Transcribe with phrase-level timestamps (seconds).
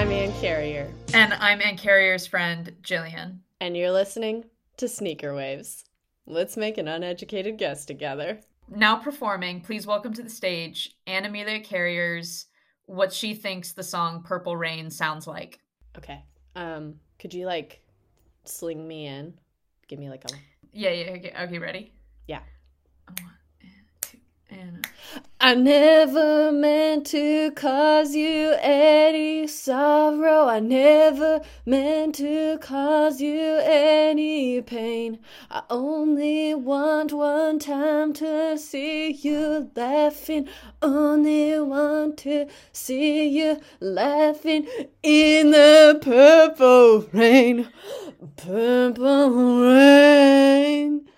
[0.00, 3.40] I'm Ann Carrier, And I'm Ann Carrier's friend, Jillian.
[3.60, 4.46] and you're listening
[4.78, 5.84] to Sneaker Waves.
[6.24, 8.40] Let's make an uneducated guess together.
[8.70, 12.46] Now performing, please welcome to the stage Ann Amelia Carrier's
[12.86, 15.60] what she thinks the song Purple Rain sounds like.
[15.98, 16.24] Okay.
[16.56, 17.82] Um, could you like
[18.44, 19.34] sling me in?
[19.86, 20.28] Give me like a
[20.72, 21.92] Yeah, yeah, okay, okay ready?
[22.26, 22.40] Yeah.
[23.06, 23.32] One,
[24.50, 24.88] two, and uh,
[25.40, 30.46] I never meant to cause you any sorrow.
[30.46, 35.18] I never meant to cause you any pain.
[35.50, 40.48] I only want one time to see you laughing.
[40.82, 44.68] Only want to see you laughing
[45.02, 47.68] in the purple rain.
[48.36, 51.08] Purple rain.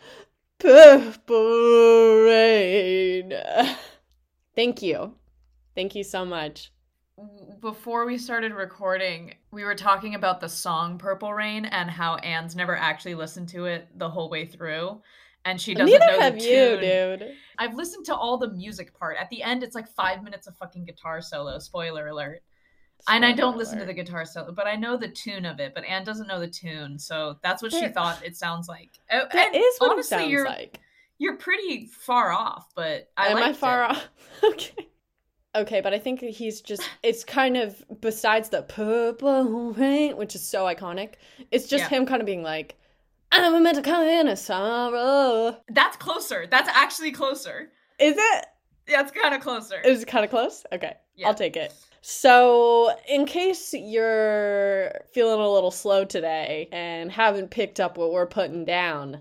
[0.63, 3.33] Purple rain.
[4.55, 5.15] Thank you.
[5.75, 6.71] Thank you so much.
[7.61, 12.55] before we started recording, we were talking about the song Purple Rain and how Anne's
[12.55, 15.01] never actually listened to it the whole way through.
[15.45, 17.19] And she doesn't Neither know have the you, tune.
[17.19, 17.33] dude.
[17.59, 19.17] I've listened to all the music part.
[19.17, 21.59] At the end, it's like five minutes of fucking guitar solo.
[21.59, 22.43] Spoiler alert.
[23.09, 25.75] And I don't listen to the guitar solo, but I know the tune of it.
[25.75, 28.91] But Anne doesn't know the tune, so that's what she thought it sounds like.
[29.11, 30.81] Oh, That and is what honestly, it sounds you're like.
[31.19, 33.91] you're pretty far off, but I Am I far it.
[33.91, 34.09] off?
[34.45, 34.89] okay.
[35.55, 40.41] Okay, but I think he's just, it's kind of, besides the purple rain, which is
[40.43, 41.15] so iconic,
[41.51, 41.99] it's just Yeah.
[41.99, 42.77] him kind of being like,
[43.31, 45.59] I never meant to come in a sorrow.
[45.69, 46.47] That's closer.
[46.51, 47.71] That's actually closer.
[47.99, 48.47] Is it?
[48.89, 49.81] Yeah, it's kind of closer.
[49.83, 50.65] Is it kind of close?
[50.73, 51.29] Okay, Yeah.
[51.29, 51.75] I'll take it.
[52.05, 58.27] So, in case you're feeling a little slow today and haven't picked up what we're
[58.27, 59.21] putting down,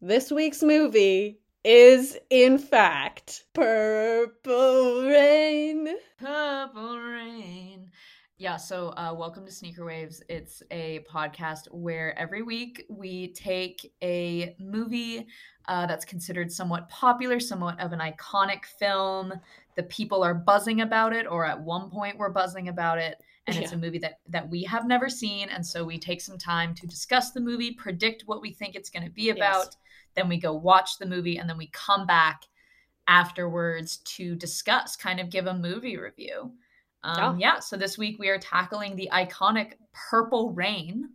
[0.00, 5.88] this week's movie is, in fact, Purple Rain.
[6.20, 7.90] Purple Rain.
[8.38, 10.22] Yeah, so uh, welcome to Sneaker Waves.
[10.28, 15.26] It's a podcast where every week we take a movie
[15.66, 19.32] uh, that's considered somewhat popular, somewhat of an iconic film.
[19.76, 23.20] The people are buzzing about it, or at one point we're buzzing about it.
[23.46, 25.48] And it's a movie that, that we have never seen.
[25.48, 28.90] And so we take some time to discuss the movie, predict what we think it's
[28.90, 29.74] going to be about.
[30.14, 32.42] Then we go watch the movie, and then we come back
[33.08, 36.52] afterwards to discuss, kind of give a movie review.
[37.02, 41.10] Um, yeah, so this week we are tackling the iconic Purple Rain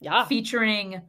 [0.00, 0.24] Yeah.
[0.26, 1.02] featuring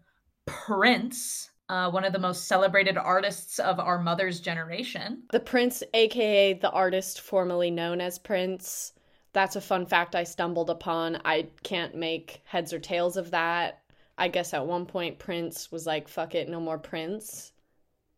[0.48, 5.24] Prince, uh, one of the most celebrated artists of our mother's generation.
[5.32, 8.92] The Prince, aka the artist formerly known as Prince.
[9.32, 11.22] That's a fun fact I stumbled upon.
[11.24, 13.84] I can't make heads or tails of that.
[14.18, 17.54] I guess at one point Prince was like, fuck it, no more Prince.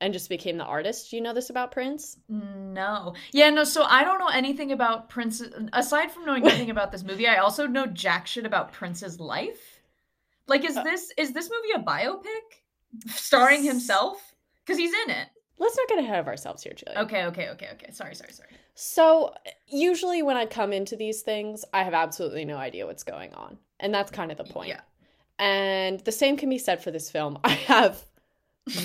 [0.02, 1.12] And just became the artist.
[1.12, 2.18] Do you know this about Prince?
[2.28, 3.14] No.
[3.32, 5.44] Yeah, no, so I don't know anything about Prince.
[5.74, 9.80] Aside from knowing nothing about this movie, I also know jack shit about Prince's life.
[10.48, 12.63] Like, is Uh, this is this movie a biopic
[13.08, 14.34] starring himself?
[14.66, 15.28] Because he's in it.
[15.60, 17.00] Let's not get ahead of ourselves here, Julia.
[17.02, 17.92] Okay, okay, okay, okay.
[17.92, 18.50] Sorry, sorry, sorry.
[18.76, 19.34] So,
[19.68, 23.58] usually when I come into these things, I have absolutely no idea what's going on.
[23.80, 24.70] And that's kind of the point.
[24.70, 24.82] Yeah.
[25.38, 27.38] And the same can be said for this film.
[27.44, 28.04] I have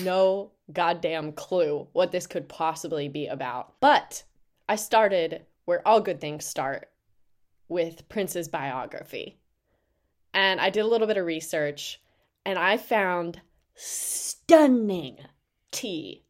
[0.03, 3.73] no goddamn clue what this could possibly be about.
[3.79, 4.23] But
[4.67, 6.89] I started where all good things start
[7.67, 9.39] with Prince's biography.
[10.33, 12.01] And I did a little bit of research
[12.45, 13.41] and I found
[13.81, 15.17] stunning
[15.71, 16.25] tea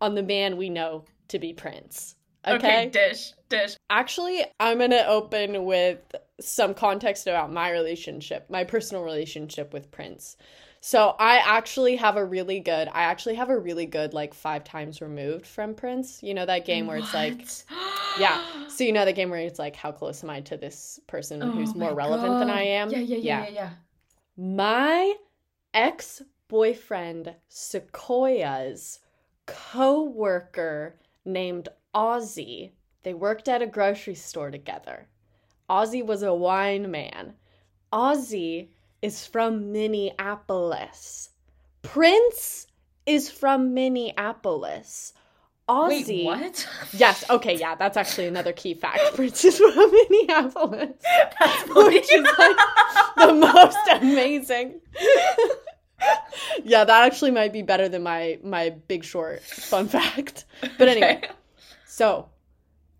[0.00, 2.16] on the man we know to be Prince.
[2.46, 3.76] okay dish, dish.
[3.90, 6.00] Actually, I'm going to open with
[6.40, 10.36] some context about my relationship, my personal relationship with Prince.
[10.80, 14.62] So, I actually have a really good, I actually have a really good, like, five
[14.62, 16.22] times removed from Prince.
[16.22, 17.44] You know, that game where it's like,
[18.20, 18.40] yeah.
[18.68, 21.40] So, you know, that game where it's like, how close am I to this person
[21.40, 22.90] who's Oh more my relevant than I am?
[22.90, 23.70] Yeah, yeah, yeah, yeah, yeah.
[24.36, 25.14] My
[25.74, 29.00] ex boyfriend Sequoia's
[29.46, 32.72] co worker named Ozzy,
[33.02, 35.08] they worked at a grocery store together.
[35.68, 37.34] Ozzy was a wine man.
[37.92, 38.68] Ozzy
[39.02, 41.30] is from Minneapolis.
[41.82, 42.66] Prince
[43.06, 45.12] is from Minneapolis.
[45.68, 46.24] Ozzy.
[46.24, 46.68] Wait, what?
[46.92, 49.00] Yes, okay, yeah, that's actually another key fact.
[49.14, 50.92] Prince is from Minneapolis.
[51.40, 52.56] That's Which is like
[53.16, 54.80] the most amazing.
[56.64, 60.44] yeah, that actually might be better than my my big short fun fact.
[60.78, 61.28] But anyway, Okay.
[61.86, 62.28] so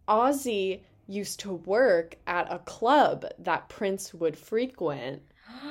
[0.09, 5.23] Ozzy used to work at a club that Prince would frequent.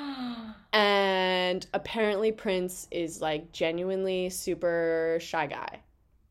[0.74, 5.80] And apparently Prince is like genuinely super shy guy.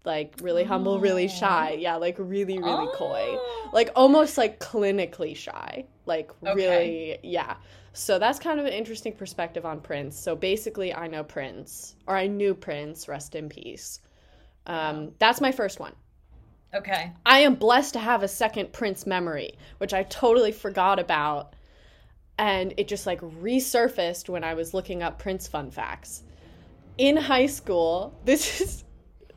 [0.05, 1.77] like really humble, really shy.
[1.81, 3.39] Yeah, like really, really coy.
[3.39, 3.71] Oh.
[3.73, 5.87] Like almost like clinically shy.
[6.05, 6.55] Like Okay.
[6.55, 7.56] really, yeah.
[7.96, 10.19] So that's kind of an interesting perspective on Prince.
[10.19, 14.00] So basically, I know Prince, or I knew Prince, rest in peace.
[14.67, 15.94] Um, that's my first one.
[16.75, 17.12] okay.
[17.25, 21.55] I am blessed to have a second Prince memory, which I totally forgot about.
[22.37, 26.25] And it just like resurfaced when I was looking up Prince fun facts.
[26.99, 28.85] In high school, this is,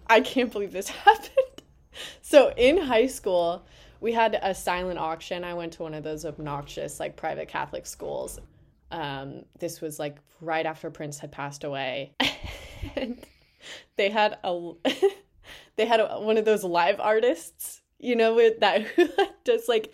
[0.07, 1.61] I can't believe this happened.
[2.23, 3.67] So in high school,
[3.99, 5.43] we had a silent auction.
[5.43, 8.39] I went to one of those obnoxious, like private Catholic schools.
[8.91, 12.13] Um, this was like right after Prince had passed away.
[12.95, 13.17] and
[13.95, 14.71] they had a
[15.75, 19.07] they had a, one of those live artists, you know, with that who
[19.43, 19.93] does like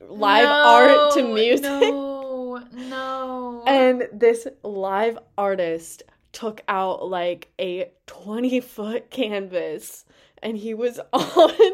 [0.00, 1.64] live art to music.
[1.64, 3.62] No, no.
[3.66, 6.02] And this live artist
[6.32, 10.06] took out like a 20 foot canvas
[10.42, 11.72] and he was on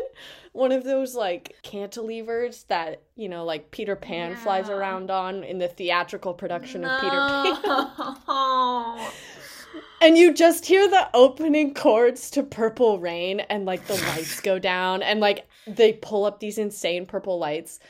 [0.53, 5.59] one of those like cantilevers that, you know, like Peter Pan flies around on in
[5.59, 7.17] the theatrical production of Peter
[7.65, 9.11] Pan.
[10.01, 14.59] And you just hear the opening chords to Purple Rain and like the lights go
[14.59, 17.81] down and like they pull up these insane purple lights.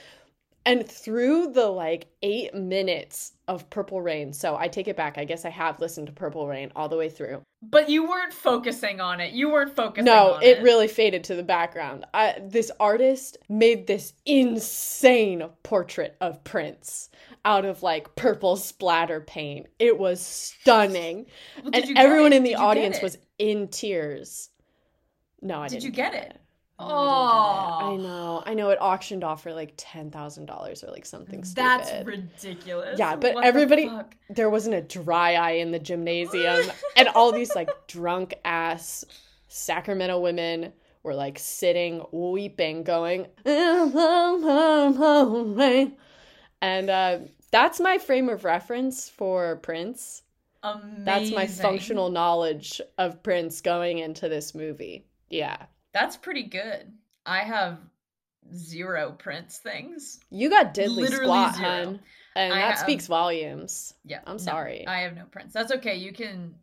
[0.69, 5.17] And through the like eight minutes of Purple Rain, so I take it back.
[5.17, 7.43] I guess I have listened to Purple Rain all the way through.
[7.63, 9.33] But you weren't focusing on it.
[9.33, 12.05] You weren't focusing No, on it really faded to the background.
[12.13, 17.09] I, this artist made this insane portrait of Prince
[17.47, 19.69] out of like purple splatter paint.
[19.79, 21.27] It was stunning.
[21.63, 24.51] Well, and everyone in the Did you get audience was in tears.
[25.41, 25.83] No, I Did didn't.
[25.83, 26.41] Did you get it?
[26.81, 28.11] No, I, didn't get it.
[28.11, 28.23] I Oh.
[28.37, 28.43] know.
[28.47, 28.71] I know.
[28.71, 31.65] It auctioned off for like ten thousand dollars or like something stupid.
[31.67, 32.99] That's ridiculous.
[32.99, 34.15] Yeah, but What everybody- fuck?
[34.31, 39.05] there wasn't a dry eye in the gymnasium, and all these like drunk ass
[39.49, 40.73] Sacramento women
[41.03, 43.95] were like sitting weeping, going, and
[46.91, 47.19] uh,
[47.51, 50.23] that's my frame of reference for Prince.
[50.63, 51.05] Amazing.
[51.05, 55.07] That's my functional knowledge of Prince going into this movie.
[55.31, 55.57] Yeah.
[56.01, 56.93] That's pretty good.
[57.27, 57.79] I have
[58.55, 60.21] zero Prince things.
[60.31, 61.69] You got diddly Literally squat, zero.
[61.69, 62.01] hun.
[62.37, 63.95] And I that have- speaks volumes.
[64.05, 64.21] Yeah.
[64.27, 64.87] I'm no, sorry.
[64.87, 65.53] I have no Prince.
[65.53, 65.97] That's okay.
[65.97, 66.55] You can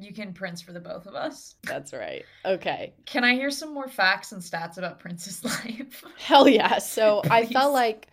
[0.00, 1.56] you can Prince for the both of us.
[1.64, 2.24] That's right.
[2.44, 2.94] Okay.
[3.04, 6.04] Can I hear some more facts and stats about Prince's life?
[6.18, 6.78] Hell yeah.
[6.78, 8.06] So I felt like,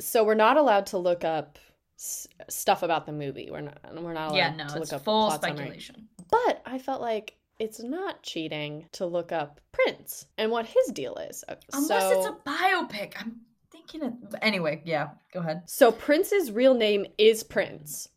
[0.00, 1.58] so we're not allowed to look up
[1.98, 3.48] s- stuff about the movie.
[3.50, 3.78] We're not.
[3.94, 6.08] We're not allowed yeah, no, to it's look up full speculation.
[6.30, 11.16] But I felt like it's not cheating to look up Prince and what his deal
[11.16, 11.44] is.
[11.48, 13.14] Uh, Unless so, it's a biopic.
[13.18, 13.40] I'm
[13.70, 15.62] thinking of anyway, yeah, go ahead.
[15.66, 18.08] So Prince's real name is Prince.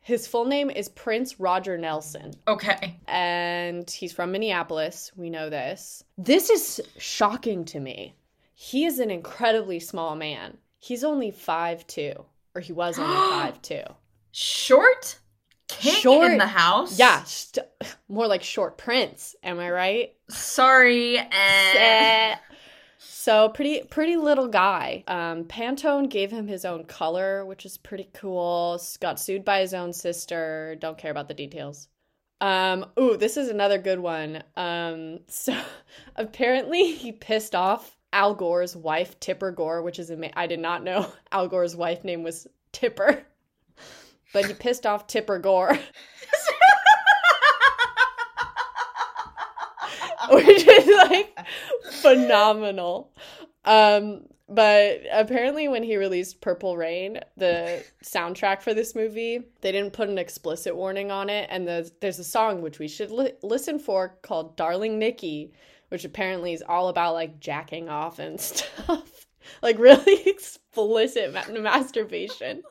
[0.00, 2.34] His full name is Prince Roger Nelson.
[2.46, 2.98] Okay.
[3.08, 5.10] and he's from Minneapolis.
[5.16, 6.04] We know this.
[6.18, 8.14] This is shocking to me.
[8.54, 10.58] He is an incredibly small man.
[10.78, 12.12] He's only five two,
[12.54, 13.82] or he was only five two.
[14.32, 15.18] Short
[15.78, 16.98] king Short- in the house.
[16.98, 17.66] Yeah, st-
[18.08, 19.34] more like short prince.
[19.42, 20.14] Am I right?
[20.28, 21.18] Sorry.
[21.18, 22.36] eh.
[22.98, 25.02] So pretty pretty little guy.
[25.08, 28.80] Um, Pantone gave him his own color, which is pretty cool.
[29.00, 30.76] Got sued by his own sister.
[30.78, 31.88] Don't care about the details.
[32.40, 34.42] Um, ooh, this is another good one.
[34.56, 35.56] Um, so
[36.16, 40.82] apparently he pissed off Al Gore's wife, Tipper Gore, which is ama- I did not
[40.84, 43.24] know Al Gore's wife name was Tipper,
[44.34, 45.78] but he pissed off Tipper Gore.
[50.30, 51.38] which is like
[51.90, 53.12] phenomenal.
[53.64, 59.94] Um, but apparently, when he released Purple Rain, the soundtrack for this movie, they didn't
[59.94, 61.48] put an explicit warning on it.
[61.50, 65.52] And the, there's a song which we should li- listen for called Darling Nikki,
[65.88, 69.26] which apparently is all about like jacking off and stuff.
[69.62, 72.62] like really explicit ma- masturbation.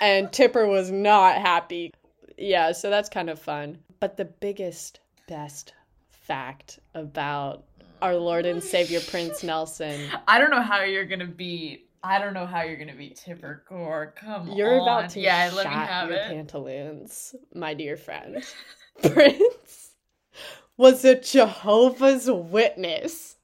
[0.00, 1.92] And Tipper was not happy.
[2.36, 3.78] Yeah, so that's kind of fun.
[4.00, 5.72] But the biggest, best
[6.10, 7.64] fact about
[8.02, 10.08] our Lord and Savior Prince Nelson.
[10.28, 11.84] I don't know how you're gonna be.
[12.02, 14.14] I don't know how you're gonna be Tipper Gore.
[14.16, 16.28] Come on, You're about to yeah, let me have your it.
[16.28, 18.44] pantaloons, my dear friend.
[19.02, 19.92] Prince
[20.76, 23.36] was a Jehovah's Witness.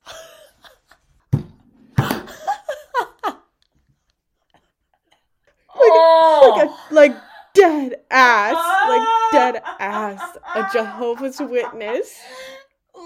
[5.75, 6.14] oh,
[6.51, 6.87] Like, a, oh.
[6.91, 7.17] like
[7.55, 8.55] dead ass,
[8.89, 12.19] like dead ass, a Jehovah's Witness.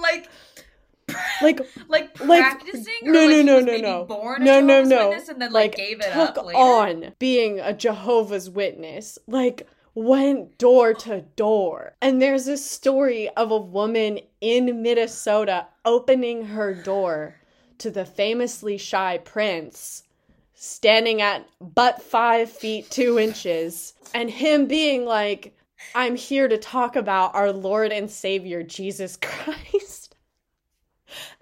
[0.02, 0.28] like,
[1.42, 2.94] Like like Like, practicing.
[3.06, 4.04] or no, like no, no, no, no.
[4.04, 5.08] Born a No, no, no.
[5.08, 6.58] Witness and then like, like gave it took up later.
[6.58, 9.18] on being a Jehovah's Witness.
[9.26, 11.94] Like went door to door.
[12.00, 17.36] And there's this story of a woman in Minnesota opening her door
[17.78, 20.04] to the famously shy prince
[20.60, 25.56] standing at but five feet two inches and him being like,
[25.94, 30.04] I'm here to talk about our Lord and Savior Jesus Christ.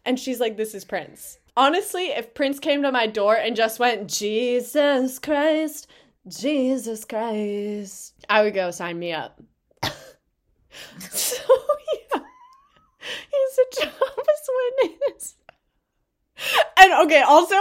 [0.04, 1.38] And she's like, This is Prince.
[1.56, 5.88] Honestly, if Prince came to my door and just went, Jesus Christ,
[6.28, 9.42] Jesus Christ, I would go sign me up.
[11.11, 11.42] so,
[12.14, 12.20] yeah,
[13.32, 14.50] he's a Jehovah's
[14.85, 15.35] Witness.
[16.78, 17.56] And okay, also,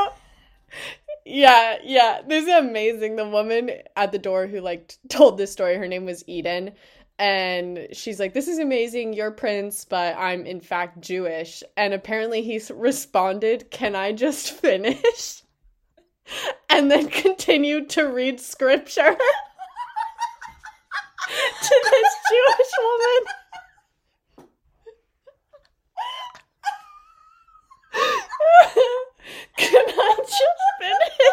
[1.25, 3.15] yeah, yeah, this is amazing.
[3.15, 6.71] The woman at the door who like told this story, her name was Eden.
[7.17, 9.13] And she's like, This is amazing.
[9.13, 11.63] You're Prince, but I'm in fact Jewish.
[11.77, 15.41] And apparently he's responded, Can I just finish?
[16.69, 19.15] and then continued to read scripture
[21.23, 23.25] to this Jewish woman.
[29.57, 30.41] Can I just
[30.79, 31.29] finish?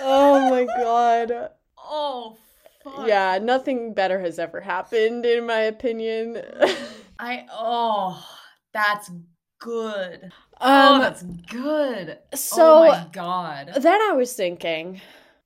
[0.00, 1.50] Oh my god.
[1.78, 2.36] Oh,
[2.84, 3.06] fuck.
[3.06, 6.40] Yeah, nothing better has ever happened, in my opinion.
[7.18, 8.24] I oh,
[8.72, 9.10] that's
[9.58, 10.30] good.
[10.60, 12.18] oh, Um, that's good.
[12.34, 13.72] so oh my god.
[13.80, 15.00] then I was thinking,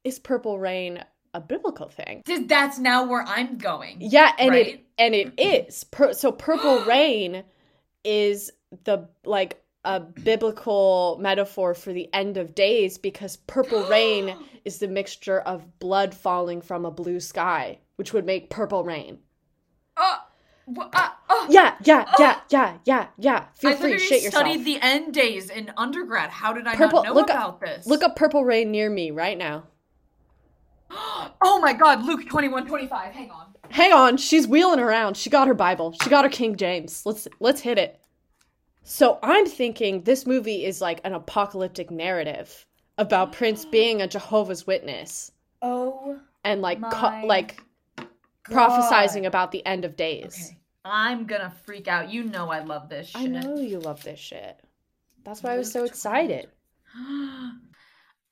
[0.04, 1.02] is Purple Rain
[1.34, 2.22] a biblical thing?
[2.46, 3.98] That's now where I'm going.
[4.00, 5.84] Yeah, and it and it is.
[5.84, 7.44] Pur- so Purple Rain
[8.04, 8.50] is
[8.84, 14.88] the like a biblical metaphor for the end of days because purple rain is the
[14.88, 19.18] mixture of blood falling from a blue sky, which would make purple rain.
[19.96, 20.18] Oh,
[20.66, 21.46] wha- uh, oh.
[21.50, 23.44] Yeah, yeah, yeah, yeah, yeah, yeah.
[23.56, 24.44] Feel I free shit yourself.
[24.44, 26.30] I studied the end days in undergrad.
[26.30, 27.86] How did I Purple- not know look up- about this?
[27.86, 29.64] Look up purple rain near me right now.
[30.90, 33.12] oh my god, Luke 21 25.
[33.12, 33.46] Hang on.
[33.70, 35.16] Hang on, she's wheeling around.
[35.16, 35.94] She got her Bible.
[36.02, 37.06] She got her King James.
[37.06, 37.98] Let's let's hit it.
[38.84, 42.66] So I'm thinking this movie is like an apocalyptic narrative
[42.98, 47.62] about Prince being a Jehovah's Witness Oh, and like co- like
[48.44, 50.48] prophesizing about the end of days.
[50.50, 50.58] Okay.
[50.84, 52.10] I'm gonna freak out.
[52.10, 53.22] You know I love this shit.
[53.22, 54.60] I know you love this shit.
[55.24, 56.48] That's why I was so excited.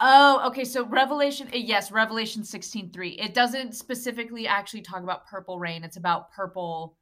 [0.01, 0.65] oh, okay.
[0.65, 3.11] So Revelation, eh, yes, Revelation sixteen three.
[3.11, 5.85] It doesn't specifically actually talk about purple rain.
[5.85, 6.97] It's about purple,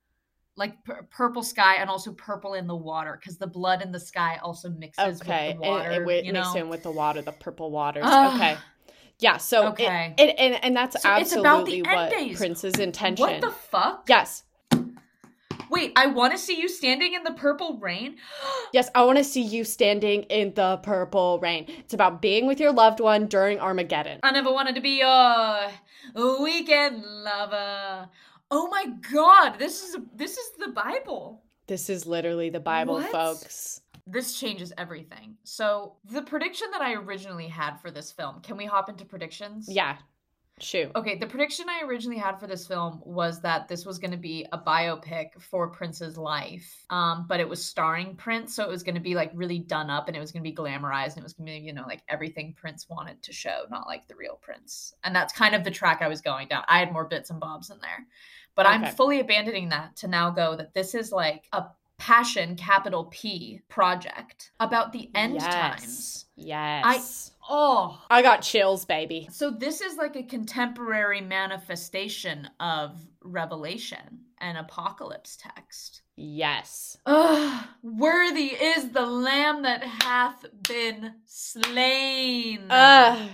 [0.59, 4.01] like pur- purple sky, and also purple in the water, because the blood in the
[4.01, 5.91] sky also mixes Okay, with the water.
[5.91, 6.55] and it, it know?
[6.55, 8.05] in with the water, the purple waters.
[8.07, 8.35] Ah.
[8.35, 8.59] okay,
[9.21, 9.37] yeah.
[9.39, 10.15] So Okay.
[10.19, 12.37] it, and and that's So it's about absolutely the what days.
[12.37, 13.25] Prince's intention.
[13.27, 14.05] What the fuck?
[14.09, 14.43] yes,
[15.71, 18.17] Wait, I want to see you standing in the purple rain.
[18.73, 21.65] Yes, I want to see you standing in the purple rain.
[21.79, 24.21] It's about being with your loved one during Armageddon.
[24.23, 25.59] I never wanted to be your
[26.43, 28.09] weekend lover.
[28.51, 31.43] Oh my god, this is this is the Bible.
[31.67, 33.11] This is literally the Bible, What?
[33.13, 33.83] folks.
[34.07, 35.37] This changes everything.
[35.45, 39.67] So, the prediction that I originally had for this film, can we hop into predictions?
[39.69, 39.99] Yeah.
[40.61, 40.91] Shoot.
[40.97, 44.17] Okay, the prediction I originally had for this film was that this was going to
[44.17, 48.83] be a biopic for Prince's life, um, but it was starring Prince, so it was
[48.83, 51.19] going to be like really done up and it was going to be glamorized and
[51.19, 54.07] it was going to be, you know, like everything Prince wanted to show, not like
[54.09, 54.95] the real Prince.
[55.05, 56.65] And that's kind of the track I was going down.
[56.69, 58.07] I had more bits and bobs in there,
[58.55, 61.67] but I'm fully abandoning that to now go that this is like a
[61.99, 65.55] passion, capital P project about the end yes.
[65.55, 66.25] times.
[66.37, 67.33] Yes.
[67.49, 69.29] Oh, I got chills, baby.
[69.33, 76.03] so this is like a contemporary manifestation of Revelation and apocalypse text.
[76.17, 76.97] Yes.
[77.07, 82.67] Ugh, worthy is the lamb that hath been slain.
[82.71, 83.29] Ugh.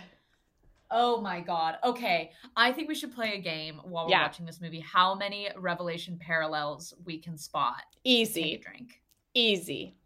[0.91, 1.77] oh my god.
[1.83, 4.23] Okay, I think we should play a game while we're Yeah.
[4.23, 4.81] watching this movie.
[4.81, 7.83] How many Revelation parallels we can spot?
[8.05, 8.59] Easy.
[8.63, 9.01] drink.
[9.35, 9.97] Easy.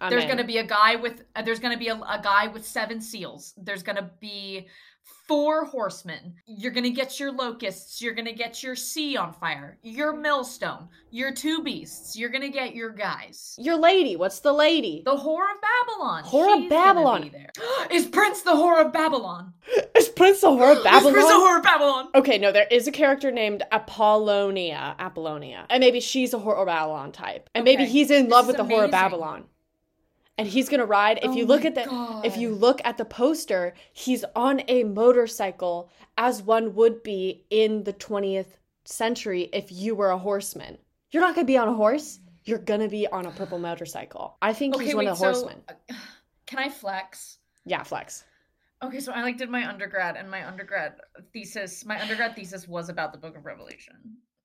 [0.00, 2.20] I'm there's going to be a guy with uh, there's going to be a, a
[2.22, 4.66] guy with seven seals there's going to be
[5.28, 9.32] four horsemen you're going to get your locusts you're going to get your sea on
[9.32, 14.16] fire your millstone your two beasts you're going to get your guys Your lady.
[14.16, 15.02] What's the lady?
[15.04, 17.30] the whore of babylon Whore of she's gonna Babylon.
[17.90, 19.52] is prince the whore of babylon
[19.96, 21.06] Is Prince the Whore of Babylon?
[21.06, 24.94] is prince the whore of babylon Okay, no, there is a character named Apollonia.
[24.98, 25.66] Apollonia.
[25.68, 27.50] And maybe she's a Whore of Babylon type.
[27.54, 28.90] And maybe he's in love with the Whore of.
[28.90, 29.44] Babylon.
[30.38, 31.18] And he's gonna ride.
[31.22, 34.84] If Oh you look at the if you look at the poster, he's on a
[34.84, 40.78] motorcycle as one would be in the 20th century if you were a horseman.
[41.10, 42.20] You're not gonna be on a horse.
[42.44, 44.36] You're gonna be on a purple motorcycle.
[44.42, 45.62] I think he's one of the so, horsemen.
[45.68, 45.94] uh,
[46.46, 48.24] can i flex Yeah, flex.
[48.84, 50.96] Okay, so I like did my undergrad and my undergrad
[51.32, 53.94] thesis, my undergrad thesis was about the book of Revelation.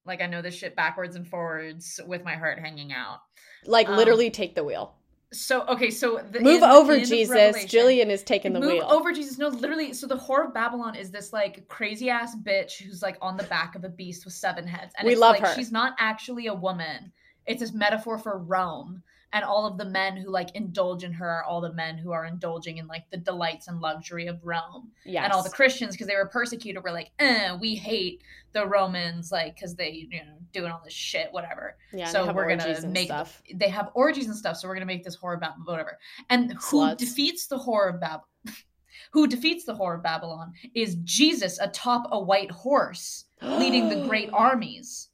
[0.05, 3.19] Like I know this shit backwards and forwards with my heart hanging out.
[3.65, 4.95] Like Um, literally take the wheel.
[5.33, 7.63] So okay, so the, Move in- over, in Jesus.
[7.65, 8.87] Jillian is taking the Move wheel.
[8.89, 9.37] over, Jesus.
[9.37, 9.93] No, literally.
[9.93, 13.43] So the whore of Babylon is this like crazy ass bitch who's like on the
[13.43, 15.55] back of a beast with seven heads, and We it's love like her.
[15.55, 17.13] she's not actually a woman.
[17.47, 21.29] It's this metaphor for Rome, and all of the men who like indulge in her
[21.29, 24.91] are all the men who are indulging in like the delights and luxury of Rome,
[25.05, 25.23] yes.
[25.23, 28.21] and all the Christians because they were persecuted were like, eh, we hate
[28.51, 32.47] the Romans, like because they you know doing all this shit, whatever yeah, so we're
[32.47, 33.41] gonna make stuff.
[33.53, 35.97] they have orgies and stuff, so we're gonna make this of Babylon, whatever.
[36.29, 36.97] And who Sluts.
[36.97, 38.25] defeats the whore of Babylon?
[39.11, 44.29] who defeats the whore of Babylon is Jesus atop a white horse, leading the great
[44.33, 45.09] armies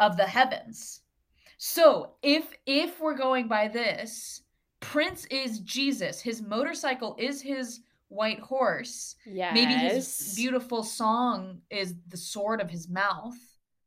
[0.00, 1.02] of the heavens.
[1.58, 4.42] So if if we're going by this,
[4.80, 6.20] Prince is Jesus.
[6.20, 9.16] His motorcycle is his white horse.
[9.26, 9.54] Yes.
[9.54, 13.34] Maybe his beautiful song is the sword of his mouth,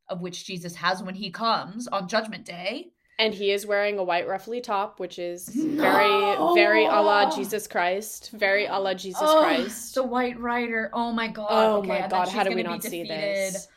[0.09, 2.91] of which Jesus has when he comes on Judgment Day.
[3.19, 7.67] And he is wearing a white ruffly top, which is very, very a la Jesus
[7.67, 8.29] Christ.
[8.31, 9.95] Very a la Jesus Oh, Christ.
[9.95, 10.91] The White Rider.
[10.93, 11.47] Oh my god.
[11.49, 13.67] Oh okay, my God, how did we not see this?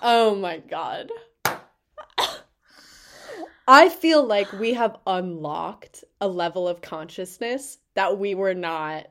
[0.00, 1.10] Oh my god.
[3.66, 9.06] I feel like we have unlocked a level of consciousness that we were not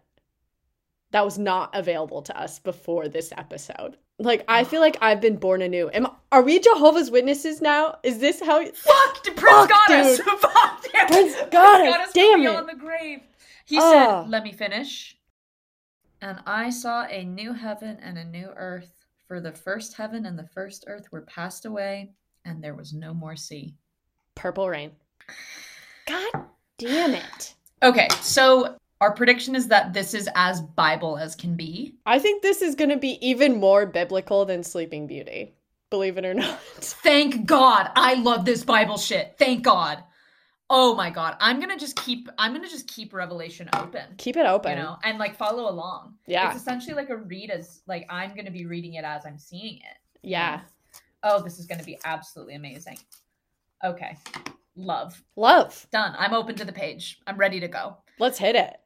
[1.11, 3.97] that was not available to us before this episode.
[4.19, 5.89] Like I feel like I've been born anew.
[5.93, 7.97] Am are we Jehovah's Witnesses now?
[8.03, 9.23] Is this how Fuck!
[9.23, 10.17] Prince Fuck, got us!
[10.17, 10.25] dude.
[10.39, 10.85] Fuck!
[10.85, 11.07] it.
[11.07, 12.67] Prince got us, got us damn it.
[12.67, 13.19] the grave.
[13.65, 13.81] He Ugh.
[13.83, 14.25] said, ah.
[14.27, 15.17] "Let me finish."
[16.21, 20.39] And I saw a new heaven and a new earth, for the first heaven and
[20.39, 22.11] the first earth were passed away,
[22.45, 23.73] and there was no more sea.
[24.35, 24.91] Purple Rain?
[26.05, 26.31] God
[26.77, 27.55] damn it.
[27.81, 31.93] Okay, so our prediction is that this is as Bible as can be.
[32.05, 35.53] I think this is going to be even more biblical than Sleeping Beauty.
[35.89, 36.57] Believe it or not.
[36.61, 37.91] Thank God.
[37.97, 39.35] I love this Bible shit.
[39.37, 40.01] Thank God.
[40.69, 41.35] Oh my God.
[41.41, 44.03] I'm gonna just keep I'm gonna just keep Revelation open.
[44.17, 44.77] Keep it open.
[44.77, 46.15] You know, and like follow along.
[46.25, 46.51] Yeah.
[46.51, 49.75] It's essentially like a read as like I'm gonna be reading it as I'm seeing
[49.75, 49.97] it.
[50.23, 50.61] Yeah.
[51.21, 52.97] Oh, this is gonna be absolutely amazing.
[53.83, 54.17] Okay.
[54.75, 55.21] Love.
[55.35, 55.85] Love.
[55.91, 56.15] Done.
[56.17, 57.19] I'm open to the page.
[57.27, 57.97] I'm ready to go.
[58.17, 58.77] Let's hit it.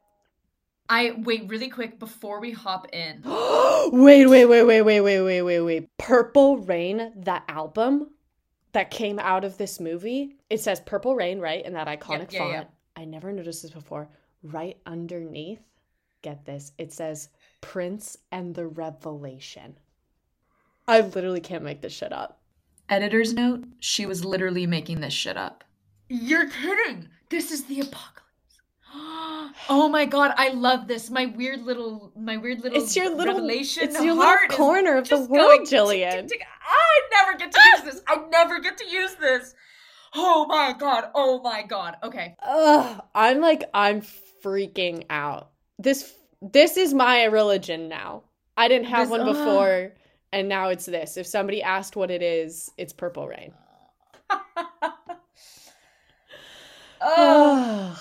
[0.90, 3.22] I wait really quick before we hop in.
[3.26, 5.98] wait, wait, wait, wait, wait, wait, wait, wait, wait.
[5.98, 8.12] Purple Rain, that album
[8.72, 11.66] that came out of this movie, it says Purple Rain, right?
[11.66, 12.52] In that iconic yeah, font.
[12.52, 12.64] yeah.
[12.96, 14.10] I never noticed this before.
[14.44, 15.62] Right underneath,
[16.22, 17.30] get this, it says
[17.62, 19.78] Prince and the Revelation.
[20.88, 22.40] I literally can't make this shit up.
[22.88, 25.66] Editor's note, she was literally making this shit up.
[26.08, 27.10] You're kidding.
[27.30, 28.27] This is the apocalypse.
[29.70, 31.10] Oh my god, I love this.
[31.10, 35.10] My weird little my weird little It's your little revelation It's your little corner of
[35.10, 36.30] the world, Jillian.
[36.62, 38.02] I never get to use this.
[38.08, 39.56] I never get to use this.
[40.16, 41.06] Oh my god.
[41.16, 41.98] Oh my god.
[42.04, 42.36] Okay.
[42.46, 44.02] Ugh, I'm like I'm
[44.44, 45.50] freaking out.
[45.80, 48.24] This this is my religion now.
[48.56, 49.36] I didn't have This- one ugh.
[49.36, 49.94] before,
[50.32, 51.18] and now it's this.
[51.18, 53.54] If somebody asked what it is, it's Purple Rain.
[57.02, 58.00] oh,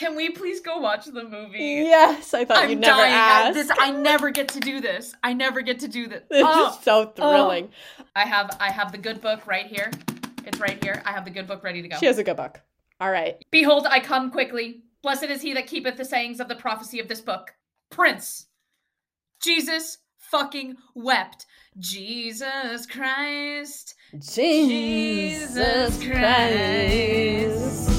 [0.00, 1.58] can we please go watch the movie?
[1.58, 3.12] yes, I thought I'm you'd never dying.
[3.12, 3.54] I, ask.
[3.54, 5.14] this, I never get to do this.
[5.22, 6.22] I never get to do this.
[6.30, 6.70] This Oh.
[6.70, 7.12] is so oh.
[7.14, 7.68] thrilling.
[8.16, 9.90] I have I have the good book right here.
[10.46, 11.02] It's right here.
[11.04, 11.98] I have the good book ready to go.
[11.98, 12.62] She has a good book.
[12.98, 13.44] All right.
[13.50, 14.82] Behold, I come quickly.
[15.02, 17.52] Blessed is he that keepeth the sayings of the prophecy of this book.
[17.90, 18.46] Prince.
[19.42, 21.44] Jesus fucking wept.
[21.78, 23.94] Jesus Christ.
[24.14, 27.89] Jesus Jesus Christ.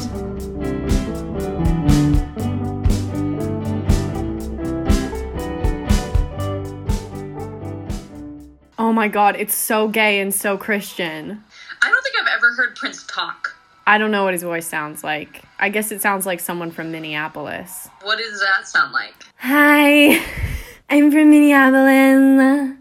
[8.92, 11.42] Oh my god, it's so gay and so Christian.
[11.82, 13.56] I don't think I've ever heard Prince talk.
[13.88, 15.44] I don't know what his voice sounds like.
[15.60, 17.88] I guess it sounds like someone from Minneapolis.
[18.02, 19.14] What does that sound like?
[19.38, 20.22] Hi,
[20.90, 22.76] I'm from Minneapolis.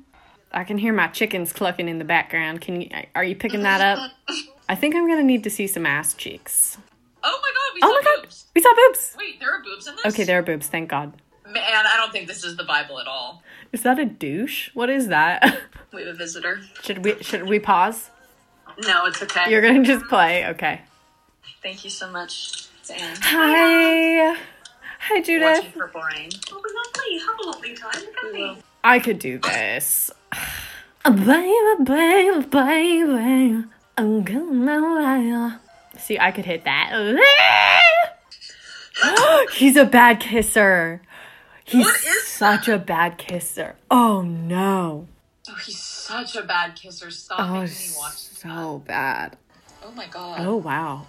[0.51, 2.61] I can hear my chickens clucking in the background.
[2.61, 2.91] Can you?
[3.15, 4.11] Are you picking that up?
[4.69, 6.77] I think I'm gonna need to see some ass cheeks.
[7.23, 8.47] Oh my god, we Oh saw my god, boobs.
[8.57, 9.15] we saw boobs.
[9.17, 10.07] Wait, there are boobs in this?
[10.13, 10.67] Okay, there are boobs.
[10.67, 11.13] Thank God.
[11.47, 13.45] Man, I don't think this is the Bible at all.
[13.73, 14.71] Is that a douche?
[14.75, 15.61] What is that?
[15.93, 16.61] We have a visitor.
[16.83, 17.21] should we?
[17.21, 18.11] Should we pause?
[18.87, 19.51] No, it's okay.
[19.51, 20.47] You're gonna just play.
[20.47, 20.83] Okay.
[21.65, 22.69] Thank you so much.
[22.79, 23.17] It's Anne.
[23.21, 24.37] Hi.
[25.01, 25.57] Hi, Judith.
[25.57, 26.31] Watching Purple Rain.
[26.53, 27.19] Oh, lovely.
[27.19, 28.05] Have a lovely time.
[28.05, 28.59] Look at me.
[28.85, 30.13] I could do this.
[31.05, 31.53] Baby,
[31.83, 33.65] baby, baby,
[33.99, 35.57] I'm going my way.
[35.99, 36.93] See, I could hit that.
[39.55, 41.03] He's a bad kisser.
[41.71, 43.77] He's What is such a bad kisser.
[43.91, 45.07] Oh no.
[45.49, 47.11] Oh, he's such a bad kisser.
[47.11, 49.37] Stop Oh, making me watch so bad.
[49.85, 50.41] Oh my god.
[50.41, 51.07] Oh wow.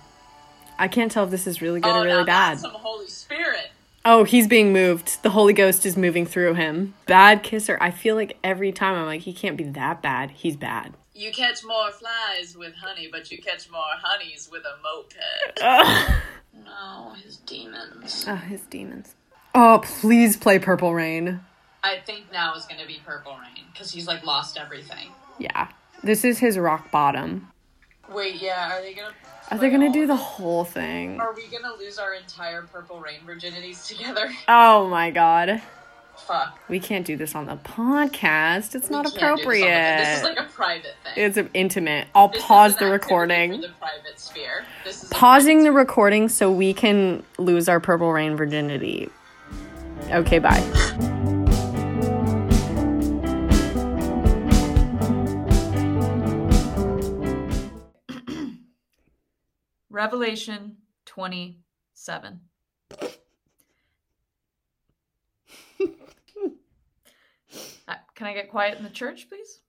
[0.78, 2.60] I can't tell if this is really good Oh, or really bad.
[2.60, 3.72] Some Holy Spirit.
[4.06, 5.22] Oh, he's being moved.
[5.24, 6.94] The Holy Ghost is moving through him.
[7.06, 7.78] Bad kisser.
[7.82, 10.32] I feel like every time I'm like, he can't be that bad.
[10.32, 10.94] He's bad.
[11.14, 16.16] You catch more flies with honey, but you catch more honeys with a moped.
[16.66, 18.26] No, his demons.
[18.28, 19.16] Oh, his demons.
[19.54, 21.42] Oh, please play Purple Rain.
[21.84, 25.10] I think now is gonna be Purple Rain because he's like lost everything.
[25.40, 25.68] Yeah.
[26.04, 27.52] This is his rock bottom.
[28.10, 29.14] Wait, yeah, are they gonna?
[29.50, 31.20] Are they gonna do the whole thing?
[31.20, 34.32] Are we gonna lose our entire Purple Rain virginities together?
[34.48, 35.62] Oh my god.
[36.28, 36.60] Fuck.
[36.70, 38.76] We can't do this on the podcast.
[38.76, 39.98] It's We not can't this appropriate.
[39.98, 41.14] This is like a private thing.
[41.16, 42.08] It's intimate.
[42.14, 43.62] I'll This pause the recording.
[43.62, 44.66] The private sphere.
[44.84, 49.10] This is a Pausing the recording so we can lose our Purple Rain virginity.
[50.10, 50.62] Okay, bye.
[59.90, 62.40] Revelation 27.
[67.88, 69.60] Uh, can I get quiet in the church, please?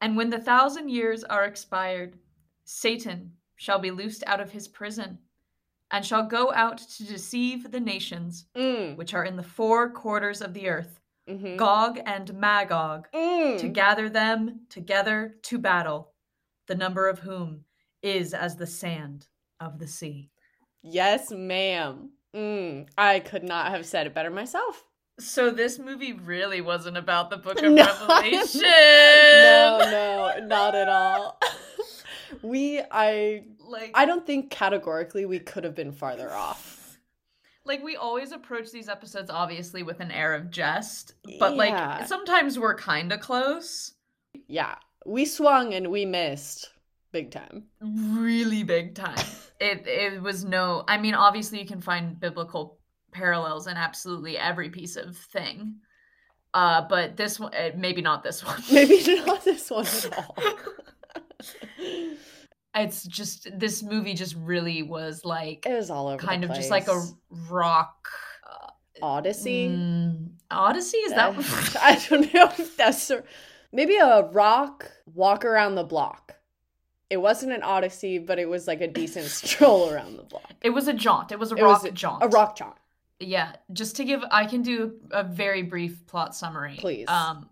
[0.00, 2.18] And when the thousand years are expired,
[2.64, 5.18] Satan shall be loosed out of his prison,
[5.92, 8.96] and shall go out to deceive the nations Mm.
[8.96, 11.56] which are in the four quarters of the earth, Mm-hmm.
[11.56, 13.60] Gog and Magog, Mm.
[13.60, 16.12] to gather them together to battle,
[16.66, 17.64] the number of whom
[18.02, 19.28] is as the sand
[19.60, 20.30] of the sea.
[20.82, 22.10] Yes, ma'am.
[22.34, 22.88] Mm.
[22.98, 24.84] I could not have said it better myself.
[25.20, 27.84] So this movie really wasn't about the book of No.
[27.84, 28.62] Revelation.
[29.42, 31.38] No, no, not at all.
[32.42, 36.98] we, I, Like I don't think categorically we could have been farther off.
[37.64, 41.98] like we always approach these episodes obviously with an air of jest, but Yeah.
[41.98, 43.94] like sometimes we're kind of close.
[44.48, 44.74] Yeah,
[45.06, 46.70] we swung and we missed
[47.12, 47.64] big time.
[47.80, 49.24] really big time.
[49.60, 52.78] it it was no I mean obviously you can find biblical
[53.12, 55.76] parallels in absolutely every piece of thing.
[56.54, 58.62] Uh but this one uh, maybe not this one.
[58.72, 60.36] Maybe not this one at all.
[62.74, 66.18] It's just this movie just really was like it was all over.
[66.24, 67.00] kind of just like a
[67.50, 68.08] rock
[68.50, 68.68] uh,
[69.02, 69.68] Odyssey.
[69.68, 71.34] mm, Odyssey is that
[71.82, 73.22] I don't know if that's a,
[73.72, 76.36] maybe a rock walk around the block.
[77.10, 80.50] It wasn't an odyssey, but it was like a decent stroll around the block.
[80.62, 81.30] It was a jaunt.
[81.30, 82.22] It was a It was rock a- jaunt.
[82.24, 82.76] A rock jaunt.
[83.20, 86.76] Yeah, just to give, I can do a very brief plot summary.
[86.78, 87.06] Please.
[87.08, 87.50] Um,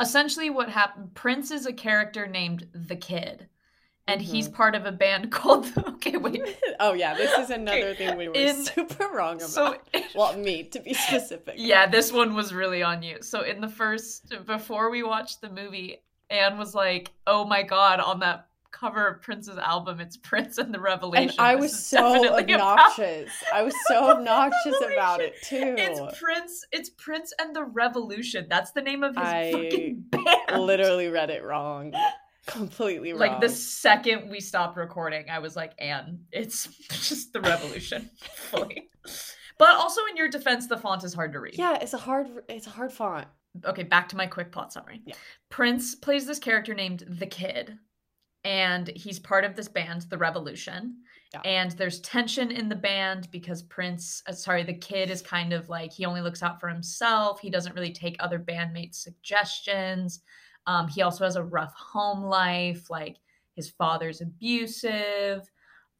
[0.00, 1.14] essentially, what happened?
[1.14, 3.48] Prince is a character named the Kid,
[4.08, 4.54] and he's Mhm.
[4.54, 5.70] part of a band called.
[5.76, 6.42] Okay, wait.
[6.80, 9.48] oh yeah, this is another thing we were in- super wrong about.
[9.48, 9.76] So,
[10.14, 11.54] well, me to be specific.
[11.56, 13.18] yeah, this one was really on you.
[13.22, 18.00] So, in the first, before we watched the movie, Anne was like, "Oh my god!"
[18.00, 21.30] On that cover of Prince's album, it's Prince and the Revelation.
[21.30, 23.32] And I was so definitely about- obnoxious.
[23.52, 25.74] I was so obnoxious about it too.
[25.76, 26.64] It's Prince.
[26.70, 28.46] It's Prince and the Revolution.
[28.48, 30.60] That's the name of his I fucking band.
[30.62, 31.92] Literally read it wrong.
[32.48, 33.20] Completely wrong.
[33.20, 38.88] Like the second we stopped recording, I was like, "Anne, it's just the Revolution." Fully.
[39.58, 41.58] But also, in your defense, the font is hard to read.
[41.58, 43.26] Yeah, it's a hard it's a hard font.
[43.64, 45.02] Okay, back to my quick plot summary.
[45.04, 45.14] Yeah.
[45.50, 47.76] Prince plays this character named the Kid,
[48.44, 50.96] and he's part of this band, the Revolution.
[51.34, 51.40] Yeah.
[51.44, 55.68] And there's tension in the band because Prince, uh, sorry, the kid is kind of
[55.68, 57.40] like he only looks out for himself.
[57.40, 60.22] He doesn't really take other bandmates' suggestions.
[60.68, 62.90] Um, he also has a rough home life.
[62.90, 63.16] Like
[63.56, 65.50] his father's abusive,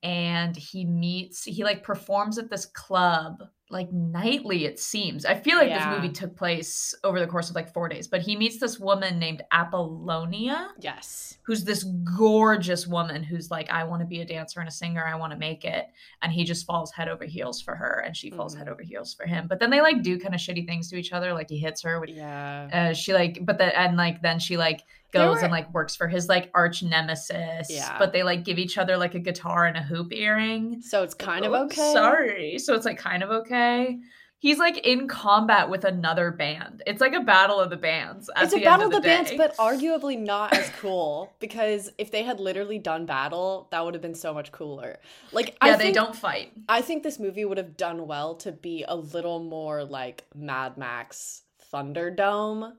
[0.02, 5.24] and he meets, he like performs at this club like nightly, it seems.
[5.26, 5.90] I feel like Yeah.
[5.90, 8.78] this movie took place over the course of like four days, but he meets this
[8.80, 11.38] woman named Apollonia Yes.
[11.42, 15.04] who's this gorgeous woman who's like, I want to be a dancer and a singer.
[15.06, 15.86] I want to make it.
[16.22, 18.58] And he just falls head over heels for her and she falls Mhm.
[18.58, 19.46] head over heels for him.
[19.48, 21.32] But then they like do kind of shitty things to each other.
[21.32, 22.00] Like he hits her.
[22.00, 22.68] With, Yeah.
[22.90, 25.96] uh, she like, but then, and like, then she like goes were- and like works
[25.96, 27.68] for his like arch nemesis.
[27.70, 27.96] Yeah.
[27.98, 30.82] But they like give each other like a guitar and a hoop earring.
[30.82, 31.92] So it's kind of Oh, okay.
[31.92, 32.58] Sorry.
[32.58, 33.98] So it's like kind of okay.
[34.40, 36.84] He's like in combat with another band.
[36.86, 38.30] It's like a battle of the bands.
[38.36, 42.12] at It's a battle of the, the bands, but arguably not as cool because if
[42.12, 45.00] they had literally done battle, that would have been so much cooler.
[45.32, 46.52] Like yeah, I they think, don't fight.
[46.68, 50.78] I think this movie would have done well to be a little more like Mad
[50.78, 51.42] Max
[51.72, 52.74] Thunderdome,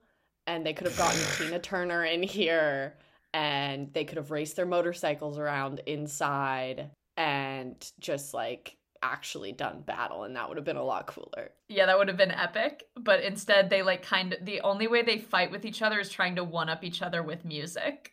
[0.50, 2.98] and they could have gotten Tina Turner in here,
[3.36, 10.24] and they could have raced their motorcycles around inside, and just like actually done battle
[10.24, 11.52] and that would have been a lot cooler.
[11.70, 12.84] Yeah, that would have been epic.
[13.00, 16.10] But instead, they like kind of the only way they fight with each other is
[16.10, 18.12] trying to one up each other with music,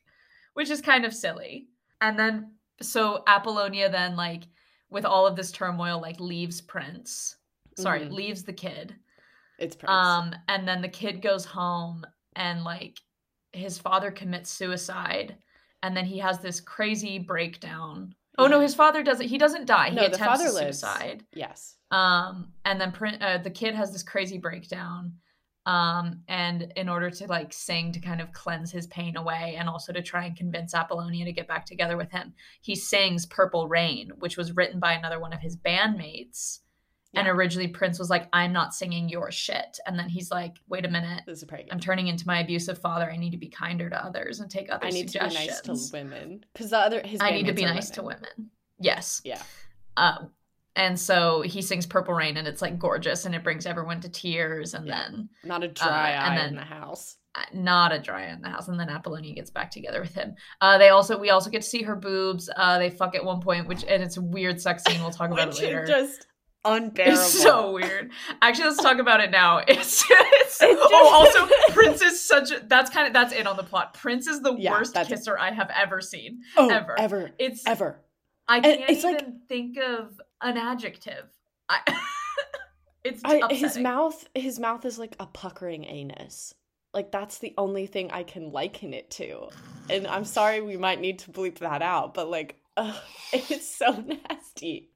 [0.54, 1.68] which is kind of silly.
[2.00, 4.42] And then, so Apollonia then, like,
[4.90, 7.36] with all of this turmoil, like, leaves Prince.
[7.76, 8.12] Sorry, Mhm.
[8.12, 8.94] leaves the kid.
[9.58, 9.90] It's Prince.
[9.90, 12.04] Um, and then the kid goes home
[12.36, 12.98] and, like,
[13.52, 15.36] his father commits suicide.
[15.82, 18.14] And then he has this crazy breakdown.
[18.38, 19.26] Oh no, his father doesn't.
[19.28, 19.90] He doesn't die.
[19.90, 20.80] No, he the attempts father lives.
[20.80, 21.24] suicide.
[21.34, 21.76] yes.
[21.90, 25.14] Um, and then Prin- uh, the kid has this crazy breakdown.
[25.64, 29.68] Um, and in order to like sing to kind of cleanse his pain away and
[29.68, 33.66] also to try and convince Apollonia to get back together with him, he sings Purple
[33.68, 36.60] Rain, which was written by another one of his bandmates.
[37.16, 39.78] And originally Prince was like, I'm not singing your shit.
[39.86, 41.22] And then he's like, wait a minute.
[41.26, 41.48] This is.
[41.72, 43.10] I'm turning into my abusive father.
[43.10, 45.60] I need to be kinder to others and take other I need to be nice
[45.62, 48.26] to women because the other his I need to be nice to women.
[48.36, 48.50] women.
[48.78, 49.20] Yes.
[49.24, 49.42] Yeah.
[49.96, 50.30] Um,
[50.74, 54.08] and so he sings Purple Rain and it's like gorgeous and it brings everyone to
[54.10, 54.74] tears.
[54.74, 55.04] And Yeah.
[55.08, 57.16] then Not a dry Uh, and eye then- in the house.
[57.34, 58.68] uh, not a dry eye in the house.
[58.68, 60.34] And then Apollonia gets back together with him.
[60.60, 62.50] Uh, they also, we also get to see her boobs.
[62.54, 65.00] Uh, they fuck at one point, which, and it's a weird sex scene.
[65.00, 65.86] We'll talk about it later.
[65.86, 66.26] just
[66.66, 67.14] unbearable.
[67.20, 68.10] It's so weird.
[68.42, 69.58] Actually, let's talk about it now.
[69.68, 73.56] It's, it's It oh, also Prince is such a that's kind of that's it on
[73.56, 73.94] the plot.
[73.94, 75.14] Prince is the Yeah, worst that's it.
[75.16, 76.40] kisser I have ever seen.
[76.56, 76.98] oh, ever.
[76.98, 78.00] ever, It's ever.
[78.48, 81.26] I can't it's even like- think of an adjective.
[81.68, 81.80] I,
[83.04, 86.54] it's I, his mouth, his mouth is like a puckering anus.
[86.94, 89.48] Like that's the only thing I can liken it to.
[89.90, 92.94] And I'm sorry, we might need to bleep that out, but like, ugh,
[93.32, 93.92] it's so
[94.30, 94.90] nasty.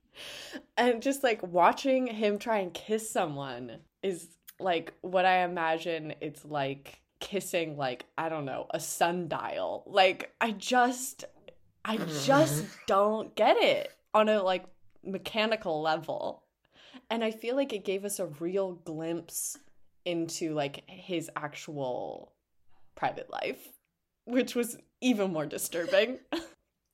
[0.76, 4.28] And just like watching him try and kiss someone is
[4.58, 9.84] like what I imagine it's like kissing like I don't know a sundial.
[9.86, 11.24] Like I just,
[11.84, 14.64] I just don't get it on a like
[15.04, 16.42] mechanical level.
[17.08, 19.56] And I feel like it gave us a real glimpse
[20.04, 22.32] into like his actual
[22.94, 23.68] private life,
[24.24, 26.18] which was even more disturbing.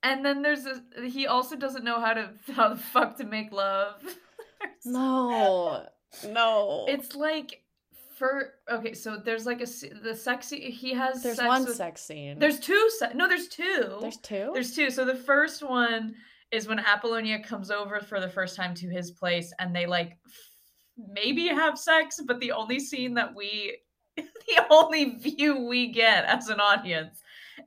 [0.07, 3.51] And then there's a, he also doesn't know how to how the fuck to make
[3.51, 4.01] love.
[4.85, 5.85] no,
[6.29, 6.85] no.
[6.87, 7.61] It's like
[8.15, 9.67] for okay, so there's like a
[10.01, 12.39] the sexy he has there's sex one with, sex scene.
[12.39, 13.97] There's two se- no, there's two.
[13.99, 14.51] there's two.
[14.53, 14.89] There's two.
[14.89, 16.15] So the first one
[16.51, 20.17] is when Apollonia comes over for the first time to his place and they like
[20.97, 23.77] maybe have sex, but the only scene that we
[24.15, 27.21] the only view we get as an audience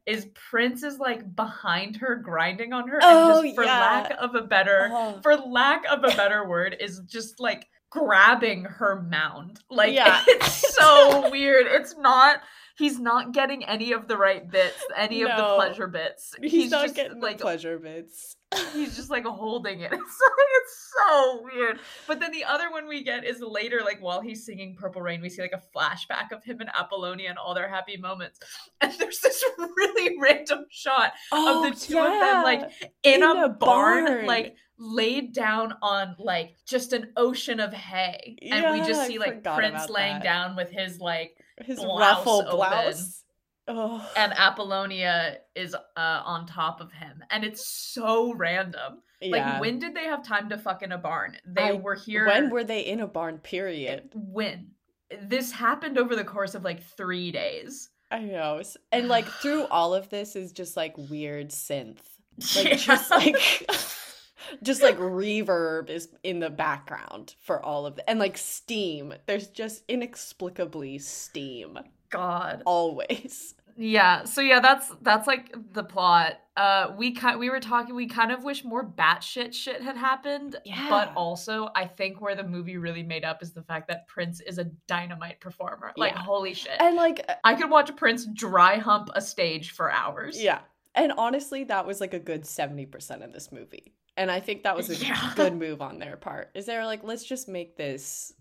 [0.07, 3.81] is Prince is like behind her grinding on her Oh, and just for yeah.
[3.81, 5.21] lack of a better Oh.
[5.23, 9.61] for lack of a better word is just like grabbing her mound.
[9.71, 10.23] Like Yeah.
[10.29, 11.67] it's so weird.
[11.69, 12.41] It's not
[12.81, 16.35] he's not getting any of the right bits, any of the pleasure bits.
[16.43, 18.37] He's, not just getting like the pleasure bits.
[18.73, 19.93] he's just like holding it.
[20.01, 21.79] It's like it's so weird.
[22.07, 25.21] But then the other one we get is later, like while he's singing Purple Rain,
[25.21, 28.41] we see like a flashback of him and Apollonia and all their happy moments.
[28.83, 33.17] And there's this really random shot oh, of the oh, two of them like in,
[33.17, 34.27] In a, a barn, barn.
[34.27, 38.39] like laid down on like just an ocean of hay.
[38.51, 40.23] and we just see like Prince laying that.
[40.23, 43.23] down with his like his blouse ruffle blouse.
[43.69, 44.05] Oh.
[44.17, 47.23] and Apollonia is uh on top of him.
[47.31, 49.03] And it's so random.
[49.21, 49.31] yeah.
[49.53, 51.37] Like when did they have time to fuck in a barn?
[51.47, 53.39] They I- were here when were they in a barn?
[53.39, 54.11] Period.
[54.15, 54.73] when?
[55.23, 57.91] This happened over the course of like three days.
[58.13, 58.61] I know.
[58.93, 61.99] And like through all of this is just like weird synth.
[62.57, 62.77] Like Yeah.
[62.77, 63.37] just like
[64.63, 68.05] just like reverb is in the background for all of it.
[68.09, 69.15] And like steam.
[69.27, 71.79] There's just inexplicably steam
[72.11, 72.63] God.
[72.67, 73.55] always.
[73.77, 74.25] Yeah.
[74.25, 76.39] So yeah, that's that's like the plot.
[76.57, 77.95] Uh, we kind we were talking.
[77.95, 80.57] We kind of wish more batshit shit had happened.
[80.67, 80.87] yeah.
[80.91, 84.41] But also, I think where the movie really made up is the fact that Prince
[84.41, 85.93] is a dynamite performer.
[85.97, 86.19] Like Yeah.
[86.23, 86.77] holy shit.
[86.79, 90.43] And like I could watch Prince dry hump a stage for hours.
[90.43, 90.61] yeah.
[90.95, 93.95] And honestly, that was like a good 70% of this movie.
[94.21, 95.33] And I think that was a Yeah.
[95.37, 96.51] good move on their part.
[96.55, 98.35] Is they're like, let's just make this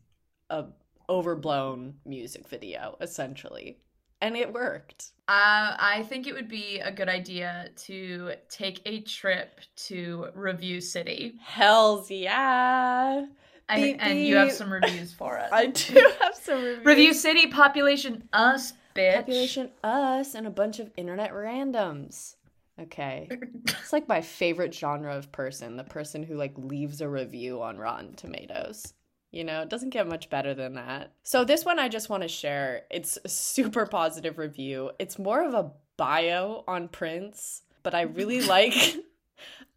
[0.49, 0.65] a
[1.07, 3.79] overblown music video, essentially.
[4.19, 5.11] And it worked.
[5.29, 10.81] Uh, I think it would be a good idea to take a trip to Review
[10.81, 11.35] City.
[11.41, 13.25] Hells yeah.
[13.69, 15.49] I, Beep, and you have some reviews for us.
[15.53, 16.85] I do have some reviews.
[16.85, 19.15] Review City population us bitch.
[19.15, 22.35] Population us and a bunch of internet randoms.
[22.83, 23.29] Okay.
[23.81, 27.77] It's like my favorite genre of person, the person who like leaves a review on
[27.77, 28.93] Rotten Tomatoes.
[29.31, 31.11] You know, it doesn't get much better than that.
[31.23, 32.83] So this one I just want to share.
[32.91, 34.91] It's a super positive review.
[34.99, 38.73] It's more of a bio on Prince, but I really like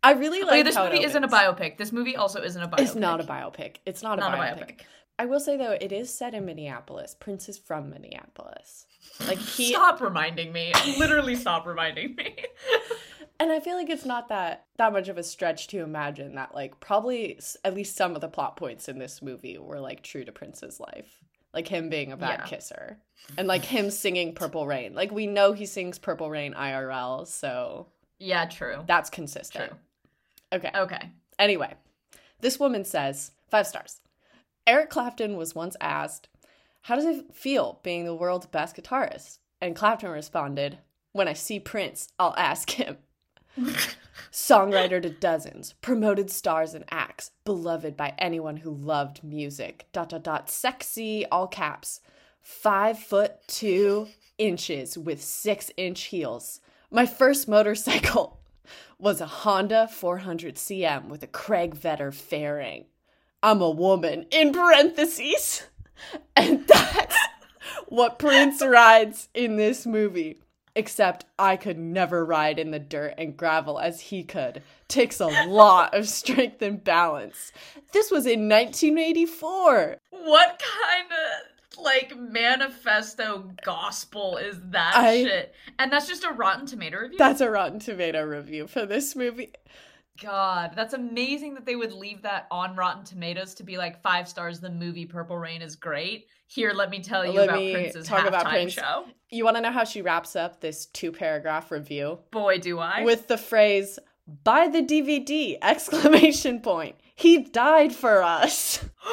[0.03, 1.79] I really like Wait, this movie isn't a biopic.
[1.79, 2.81] This movie also isn't a biopic.
[2.81, 3.77] It's not a biopic.
[3.87, 4.81] It's not, Not a, a biopic.
[5.19, 7.15] I will say though, it is set in Minneapolis.
[7.19, 8.87] Prince is from Minneapolis.
[9.27, 10.73] Like he Stop reminding me.
[10.99, 12.37] Literally stop reminding me.
[13.41, 16.55] and I feel like it's not that that much of a stretch to imagine that
[16.55, 20.25] like probably at least some of the plot points in this movie were like true
[20.25, 21.23] to Prince's life.
[21.55, 22.47] Like him being a bad Yeah.
[22.47, 22.99] kisser
[23.37, 24.95] and like him singing Purple Rain.
[24.95, 28.83] Like we know he sings Purple Rain IRL, so yeah, true.
[28.87, 29.69] that's consistent.
[29.71, 29.79] True.
[30.55, 30.71] Okay.
[30.75, 31.11] Okay.
[31.39, 31.75] Anyway,
[32.41, 34.01] this woman says, five stars.
[34.67, 36.29] Eric Clapton was once asked,
[36.83, 39.39] How does it feel being the world's best guitarist?
[39.61, 40.79] And Clapton responded,
[41.13, 42.99] When I see Prince, I'll ask him.
[44.33, 49.87] Songwriter to dozens, promoted stars and acts, beloved by anyone who loved music.
[49.93, 52.01] Dot dot dot, sexy, all caps.
[52.41, 56.61] Five foot two inches with six inch heels.
[56.91, 58.41] My first motorcycle
[58.99, 62.87] was a Honda 400 CM with a Craig Vetter fairing.
[63.43, 65.65] I'm a woman, in parentheses.
[66.37, 67.17] And that's
[67.89, 70.39] what Prince rides in this movie.
[70.75, 74.63] Except I could never ride in the dirt and gravel as he could.
[74.89, 77.53] Takes a lot of strength and balance.
[77.93, 79.99] This was in 1984.
[80.11, 85.55] What kind of like manifesto gospel is that I- shit?
[85.79, 87.19] And that's just a Rotten Tomato review.
[87.19, 89.53] That's a Rotten Tomato review for this movie.
[90.21, 94.29] God, that's amazing that they would leave that on Rotten Tomatoes to be like five
[94.29, 94.61] stars.
[94.61, 96.27] The movie Purple Rain is great.
[96.47, 98.75] Here, let me tell you Let about Prince's talk about Prince.
[98.75, 99.07] show.
[99.31, 102.19] You want to know how she wraps up this two paragraph review?
[102.31, 103.05] Boy, do I!
[103.05, 103.99] with the phrase
[104.45, 108.85] buy the dvd exclamation point he died for us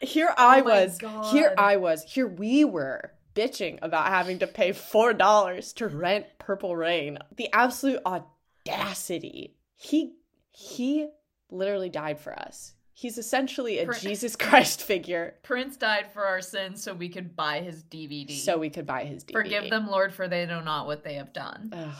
[0.00, 0.98] here i Oh was
[1.30, 6.26] here i was here we were bitching about having to pay four dollars to rent
[6.38, 10.14] purple rain the absolute audacity he
[10.50, 11.08] he
[11.50, 16.40] literally died for us he's essentially a Pr- jesus christ figure Prince died for our
[16.40, 18.30] sins so we could buy his DVD.
[18.30, 21.14] so we could buy his dvd forgive them, Lord, for they know not what they
[21.14, 21.70] have done.
[21.72, 21.94] Ugh.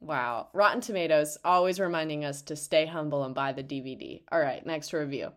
[0.00, 0.48] Wow.
[0.52, 4.22] Rotten Tomatoes always reminding us to stay humble and buy the DVD.
[4.30, 5.32] All right, next review.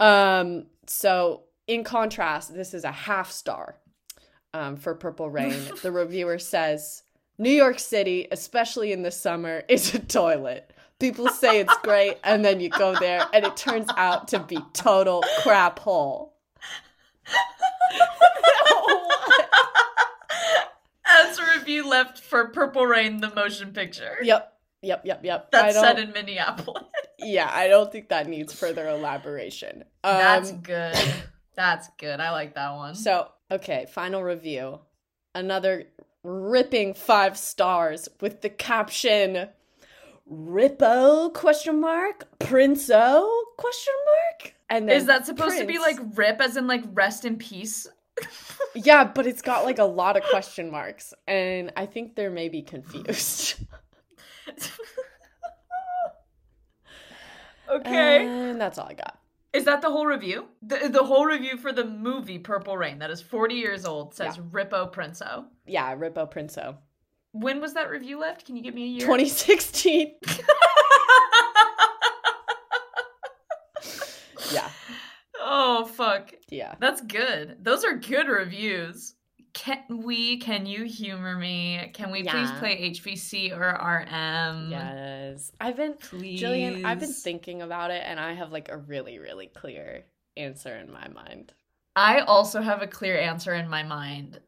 [0.00, 3.76] Um so in contrast, this is a half star
[4.54, 5.58] um, for Purple Rain.
[5.82, 7.02] the reviewer says,
[7.38, 10.72] "New York City, especially in the summer, is a toilet.
[10.98, 14.58] People say it's great and then you go there and it turns out to be
[14.72, 16.34] total crap hole."
[21.06, 24.18] As a review left for Purple Rain, the motion picture.
[24.22, 24.54] Yep.
[24.82, 25.50] Yep, yep, yep.
[25.50, 26.84] That's set in Minneapolis.
[27.18, 29.82] Yeah, I don't think that needs further elaboration.
[30.04, 30.96] Um, That's good.
[31.56, 32.20] That's good.
[32.20, 32.94] I like that one.
[32.94, 33.86] so okay.
[33.90, 34.80] Final review.
[35.34, 35.84] Another
[36.22, 39.48] ripping five stars with the caption
[40.26, 44.54] "Rippo?" question mark Prince-O question mark.
[44.70, 47.86] And then Is that supposed to be like rip as in like rest in peace?
[48.74, 52.62] Yeah, but it's got like a lot of question marks, and I think they're maybe
[52.62, 53.56] confused.
[57.70, 58.26] okay.
[58.26, 59.18] and that's all I got.
[59.58, 60.46] Is that the whole review?
[60.62, 64.38] The, the whole review for the movie Purple Rain that is 40 years old says
[64.38, 65.46] Rippo Princo.
[65.66, 66.76] Yeah, Rippo Prince-O.
[67.32, 68.46] When was that review left?
[68.46, 69.00] Can you give me a year?
[69.00, 70.14] 2016.
[74.50, 74.70] Yeah,
[75.40, 76.32] oh fuck.
[76.48, 76.74] yeah.
[76.80, 77.56] That's good.
[77.62, 79.14] Those are good reviews.
[79.58, 81.90] Can we can you humor me?
[81.92, 84.70] Can we please play HBC or RM?
[84.70, 85.50] Yes.
[85.60, 86.40] I've been Please.
[86.40, 90.04] Jillian, I've been thinking about it and I have like a really, really clear
[90.36, 91.52] answer in my mind.
[91.96, 94.38] I also have a clear answer in my mind,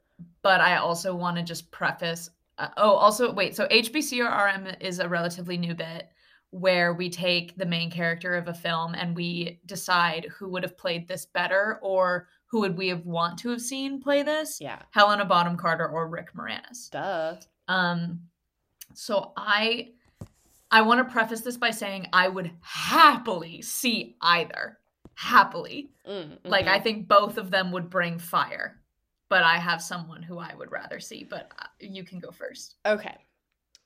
[0.43, 2.31] but I also want to just preface.
[2.57, 3.57] Uh, oh, also, wait.
[3.57, 6.09] So HBC or RM is a relatively new bit
[6.51, 10.79] where we take the main character of a film and we decide who would have
[10.79, 14.61] played this better or who would we have want to have seen play this.
[14.61, 14.83] Yeah.
[14.91, 16.91] Helena Bonham Carter or Rick Moranis.
[16.91, 17.37] Duh.
[17.69, 18.23] Um,
[18.95, 19.91] so I
[20.71, 24.79] I want to preface this by saying I would happily see either.
[25.15, 25.91] Happily.
[26.09, 26.67] Mm, Like.
[26.67, 28.77] I think both of them would bring fire.
[29.29, 32.75] But I have someone who I would rather see, but uh, you can go first.
[32.85, 33.17] Okay.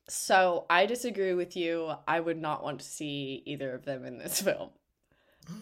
[0.08, 1.92] So I disagree with you.
[2.08, 4.70] I would not want to see either of them in this film.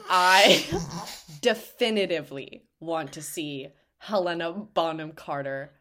[0.09, 0.64] I
[1.41, 3.68] definitively want to see
[3.99, 5.72] Helena Bonham Carter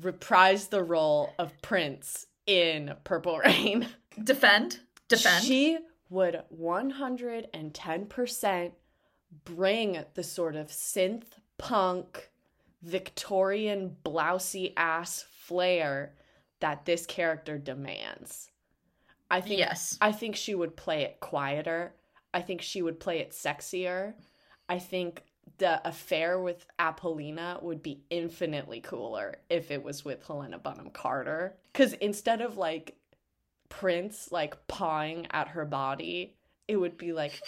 [0.00, 3.88] reprise the role of Prince in Purple Rain.
[4.22, 5.44] defend, defend.
[5.44, 8.72] She would 110%
[9.44, 11.24] bring the sort of synth
[11.58, 12.30] punk,
[12.82, 16.14] Victorian blousy ass flair
[16.60, 18.50] that this character demands.
[19.30, 19.96] I think yes.
[20.00, 21.94] I think she would play it quieter.
[22.32, 24.14] I think she would play it sexier.
[24.68, 25.24] I think
[25.58, 31.56] the affair with Apollonia would be infinitely cooler if it was with Helena Bonham Carter.
[31.72, 32.96] Because instead of like
[33.68, 36.36] Prince like pawing at her body,
[36.68, 37.40] it would be like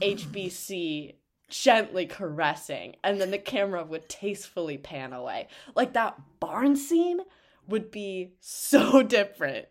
[0.00, 1.14] HBC
[1.48, 5.48] gently caressing, and then the camera would tastefully pan away.
[5.74, 7.20] Like that barn scene
[7.68, 9.66] would be so different.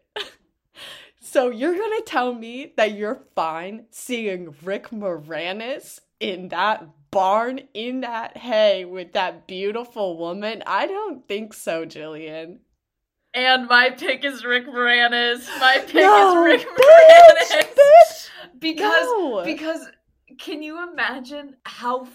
[1.25, 8.01] So you're gonna tell me that you're fine seeing Rick Moranis in that barn in
[8.01, 10.63] that hay with that beautiful woman?
[10.67, 12.59] I don't think so, Jillian.
[13.33, 15.45] And my pick is Rick Moranis.
[15.59, 17.67] My pick No, is Rick bitch, Moranis.
[17.73, 19.41] bitch, Because no.
[19.43, 19.87] because
[20.39, 22.05] can you imagine how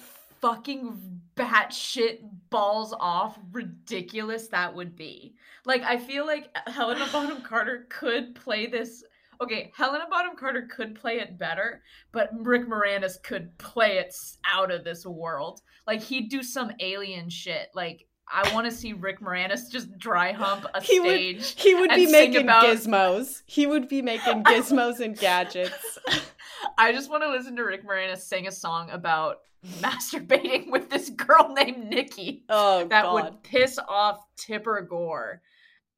[0.41, 2.19] fucking batshit
[2.51, 5.35] balls off ridiculous that would be?
[5.65, 9.03] Like I feel like Helena Bonham Carter could play this
[9.43, 11.81] Okay, Helena Bonham Carter could play it better,
[12.13, 14.15] but Rick Moranis could play it
[14.45, 15.63] out of this world.
[15.87, 17.69] Like he'd do some alien shit.
[17.75, 21.55] Like I want to see Rick Moranis just dry hump a He would- stage.
[21.61, 23.43] He would be making about- gizmos.
[23.47, 25.99] He would be making gizmos and gadgets.
[26.79, 29.37] I just want to listen to Rick Moranis sing a song about
[29.81, 33.13] masturbating with this girl named Nikki Oh that god.
[33.15, 35.43] would piss off Tipper Gore.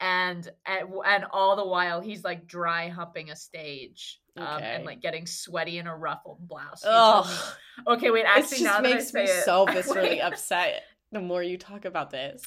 [0.00, 4.64] And, and all the while he's like dry humping a stage um, Okay.
[4.74, 6.82] and like getting sweaty in a ruffled blouse.
[6.82, 7.54] You tell me- Ugh.
[7.98, 8.20] Okay, wait.
[8.20, 10.20] It Actually, now just that I makes say me it, so viscerally wait.
[10.20, 10.82] upset
[11.12, 12.42] the more you talk about this.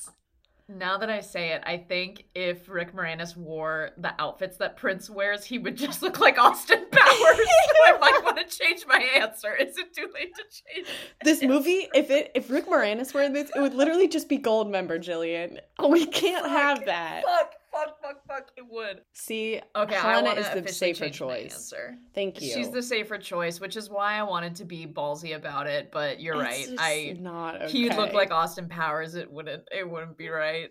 [0.68, 5.12] Now that I say it, I think if Rick Moranis wore the outfits that Prince
[5.12, 7.48] wears, he would just look like Austin Powers.
[7.88, 9.54] I might want to change my answer.
[9.56, 10.44] Is it too late to
[10.74, 10.88] change?
[11.24, 14.40] This movie, if it if Rick Moranis were in this, it would literally just be
[14.40, 15.60] Goldmember, Jillian.
[15.88, 17.24] We can't Fuck, have that.
[17.24, 18.52] Fuck, fuck, fuck, fuck.
[18.58, 19.02] It would.
[19.14, 21.54] See, Okay, want is the safer choice.
[21.54, 21.96] answer.
[22.14, 22.54] Thank you.
[22.54, 25.92] She's the safer choice, which is why I wanted to be ballsy about it.
[25.92, 26.78] But you're It's right.
[26.80, 27.72] I not okay.
[27.72, 29.16] he'd look like Austin Powers.
[29.16, 29.64] It wouldn't.
[29.72, 30.70] It wouldn't be right.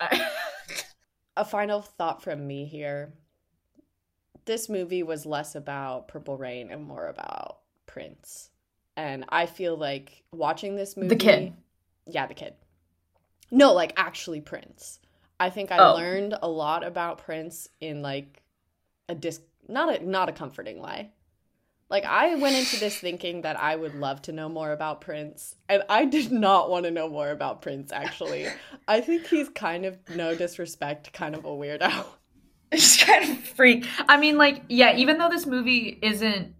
[0.00, 0.28] I-
[1.36, 3.14] a final thought from me here.
[4.46, 8.50] This movie was less about Purple Rain and more about Prince.
[8.96, 11.52] And I feel like watching this movie The kid.
[12.06, 12.54] Yeah, the kid.
[13.50, 15.00] No, like actually Prince.
[15.40, 15.84] I think I Oh.
[15.84, 18.42] learned a lot about Prince in like
[19.08, 21.12] a dis not a not a comforting way.
[21.90, 25.56] Like I went into this thinking that I would love to know more about Prince,
[25.68, 28.58] and I did not want to know more about Prince actually.
[28.88, 32.06] I think he's kind of no disrespect, kind of a weirdo.
[32.72, 33.86] It's kind of freak.
[34.08, 36.54] I mean, like, yeah, even though this movie isn't,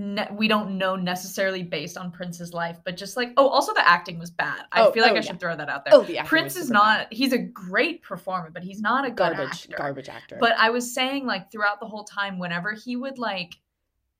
[0.00, 3.86] ne- we don't know necessarily based on Prince's life, but just like, oh, also the
[3.86, 4.62] acting was bad.
[4.72, 5.22] I Oh, feel like oh, I yeah.
[5.22, 5.94] should throw that out there.
[5.94, 6.98] Oh, the Prince is super bad.
[6.98, 9.76] not, he's a great performer, but he's not a good garbage, actor.
[9.76, 10.36] garbage actor.
[10.40, 13.54] But I was saying, like, throughout the whole time, whenever he would, like,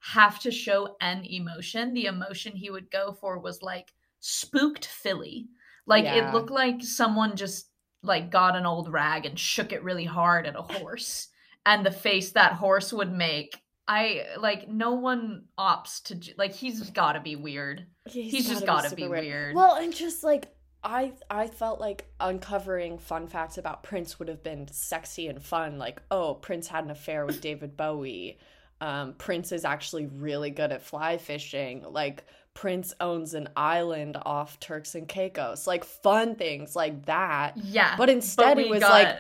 [0.01, 5.49] have to show an emotion, the emotion he would go for was, like, spooked filly.
[5.87, 6.29] Like, Yeah.
[6.29, 7.71] it looked like someone just,
[8.03, 11.29] like, got an old rag and shook it really hard at a horse.
[11.67, 13.61] And the face that horse would make.
[13.91, 17.87] I, like, no one opts to, like, he's gotta be weird.
[18.07, 19.55] he's just gotta be super weird.
[19.57, 20.47] Well, and just like
[20.83, 25.77] I I felt like uncovering fun facts about Prince would have been sexy and fun.
[25.79, 28.39] Like, oh, Prince had an affair with David Bowie.
[28.81, 31.85] Um, Prince is actually really good at fly fishing.
[31.87, 32.25] Like,
[32.55, 35.67] Prince owns an island off Turks and Caicos.
[35.67, 37.57] Like, fun things like that.
[37.57, 37.95] Yeah.
[37.99, 39.19] But instead, we it was got- like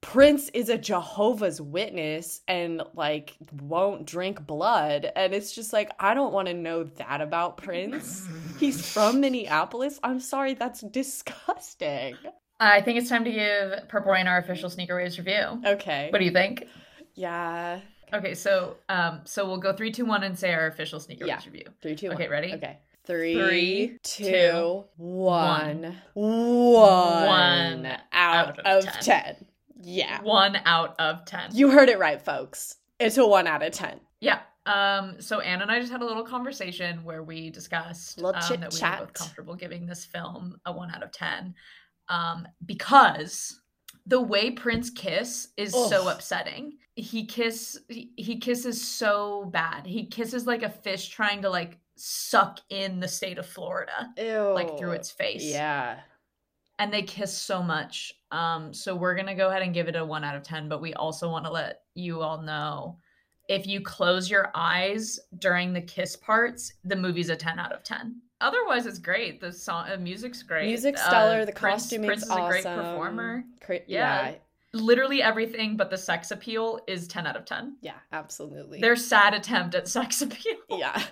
[0.00, 5.10] Prince is a Jehovah's Witness and like won't drink blood.
[5.14, 8.26] And it's just like, I don't want to know that about Prince.
[8.58, 10.00] He's from Minneapolis.
[10.02, 12.16] I'm sorry, that's disgusting.
[12.58, 15.62] I think it's time to give Purple Rain our official Sneaker Waves review.
[15.64, 16.08] Okay.
[16.10, 16.66] What do you think?
[17.14, 17.80] yeah.
[18.12, 21.36] Okay, so um, so we'll go three, two, one, and say our official sneaker Yeah.
[21.36, 21.64] Waves review.
[21.80, 22.16] Three, two, one.
[22.16, 22.52] Okay, ready?
[22.54, 22.78] Okay.
[23.04, 25.96] Three, Three, two, two, one.
[26.14, 27.26] one.
[27.26, 29.02] One out, out of of 10.
[29.36, 29.46] 10.
[29.82, 30.20] Yeah.
[30.22, 31.50] One out of ten.
[31.54, 32.76] You heard it right, folks.
[32.98, 33.98] It's a one out of 10.
[34.20, 34.40] yeah.
[34.66, 35.16] Um.
[35.20, 38.80] So Anne and I just had a little conversation where we discussed um, that we
[39.00, 41.54] were both comfortable giving this film a one out of ten,
[42.08, 43.58] um, because
[44.06, 46.74] the way Prince kiss is so upsetting.
[46.94, 49.86] He kiss he, he kisses so bad.
[49.86, 54.10] He kisses like a fish trying to like suck in the state of Florida.
[54.18, 54.52] Ew.
[54.54, 55.42] like through its face.
[55.42, 56.00] Yeah.
[56.80, 58.12] And they kiss so much.
[58.32, 60.80] Um, so we're gonna go ahead and give it a one out of ten, but
[60.80, 62.98] we also want to let you all know
[63.48, 67.82] if you close your eyes during the kiss parts, the movie's a 10 out of
[67.82, 68.16] 10.
[68.40, 69.40] otherwise it's great.
[69.40, 70.66] The song, uh, music's great.
[70.68, 71.44] Music Uh, stellar.
[71.44, 73.44] the Prince- costume Prince is is a great performer.
[73.60, 74.30] Cra- Yeah.
[74.30, 74.34] yeah,
[74.72, 77.76] Literally everything, but the sex appeal is ten out of ten.
[77.82, 78.80] yeah, absolutely.
[78.80, 80.56] Their sad attempt at sex appeal.
[80.70, 81.02] yeah,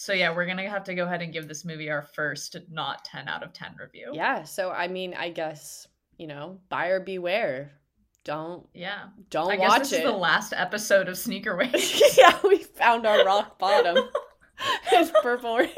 [0.00, 3.04] So yeah, we're gonna have to go ahead and give this movie our first not
[3.04, 4.12] ten out of ten review.
[4.14, 4.44] yeah.
[4.44, 5.88] So I mean, I guess
[6.18, 7.72] you know, buyer beware.
[8.22, 9.06] Don't Yeah.
[9.28, 9.96] don't I guess watch this it.
[9.96, 12.00] is the last episode of Sneaker Waves.
[12.16, 13.96] yeah, we found our rock bottom.
[14.92, 15.68] it's purple rain.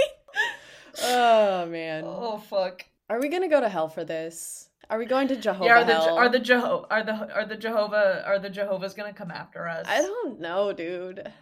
[1.02, 2.84] Oh man, oh fuck.
[3.08, 4.68] are we gonna go to hell for this?
[4.90, 6.18] Are we going to Jehovah yeah, are the hell?
[6.18, 9.86] are the Jeho- are the are the Jehovah are the Jehovah's gonna come after us?
[9.88, 11.32] I don't know, dude.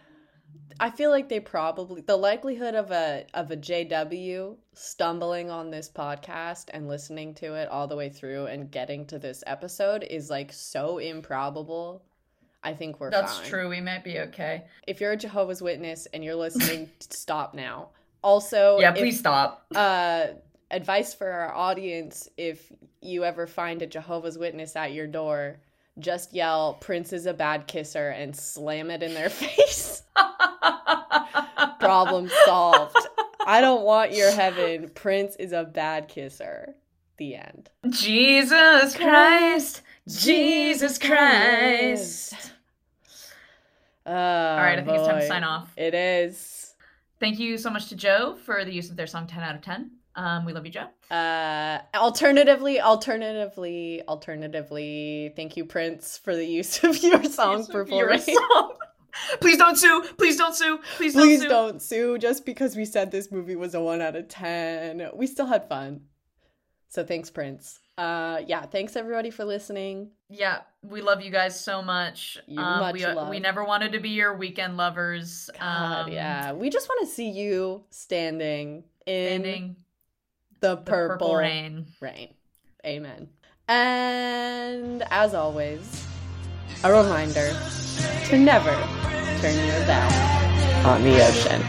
[0.81, 5.89] I feel like they probably the likelihood of a of a JW stumbling on this
[5.89, 10.29] podcast and listening to it all the way through and getting to this episode is
[10.29, 12.01] like so improbable.
[12.63, 13.47] I think we're That's fine.
[13.49, 13.69] true.
[13.69, 14.63] We might be okay.
[14.87, 17.89] If you're a Jehovah's Witness and you're listening, stop now.
[18.21, 19.65] Also, yeah, if- please stop.
[19.75, 20.27] uh
[20.71, 22.71] advice for our audience if
[23.01, 25.57] you ever find a Jehovah's Witness at your door,
[25.99, 30.03] just yell Prince is a bad kisser and slam it in their face.
[31.89, 32.95] Problem solved.
[33.47, 34.89] I don't want your heaven.
[34.93, 36.75] Prince is a bad kisser.
[37.17, 37.69] The end.
[37.89, 42.51] Jesus Christ, Jesus Christ.
[44.05, 45.73] Oh, All right, I think it's time to sign off.
[45.75, 46.75] It is.
[47.19, 49.61] Thank you so much to Joe for the use of their song 10 out of
[49.61, 49.89] 10.
[50.15, 50.87] Um, we love you, Joe.
[51.09, 58.21] Uh, alternatively, alternatively, alternatively, thank you, Prince, for the use of your song, Purple Rain.
[59.41, 60.03] Please don't sue.
[60.17, 60.79] Please don't sue.
[60.97, 61.47] Please don't Please sue.
[61.47, 65.09] don't sue just because we said this movie was a one out of ten.
[65.13, 66.01] We still had fun.
[66.89, 67.79] So thanks, Prince.
[67.97, 70.11] Uh yeah, thanks everybody for listening.
[70.29, 72.37] Yeah, we love you guys so much.
[72.47, 73.29] You um, much we, uh, love.
[73.29, 75.49] we never wanted to be your weekend lovers.
[75.59, 76.53] God, um, yeah.
[76.53, 79.75] We just want to see you standing in Standing
[80.61, 81.85] the the purple, purple rain.
[81.99, 82.33] rain.
[82.85, 83.29] Amen.
[83.67, 86.05] And as always,
[86.83, 87.51] a reminder
[88.29, 88.69] to never
[89.41, 91.65] turn your back on the ocean.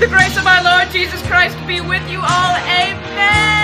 [0.00, 2.56] The grace of our Lord Jesus Christ be with you all.
[2.56, 3.59] Amen.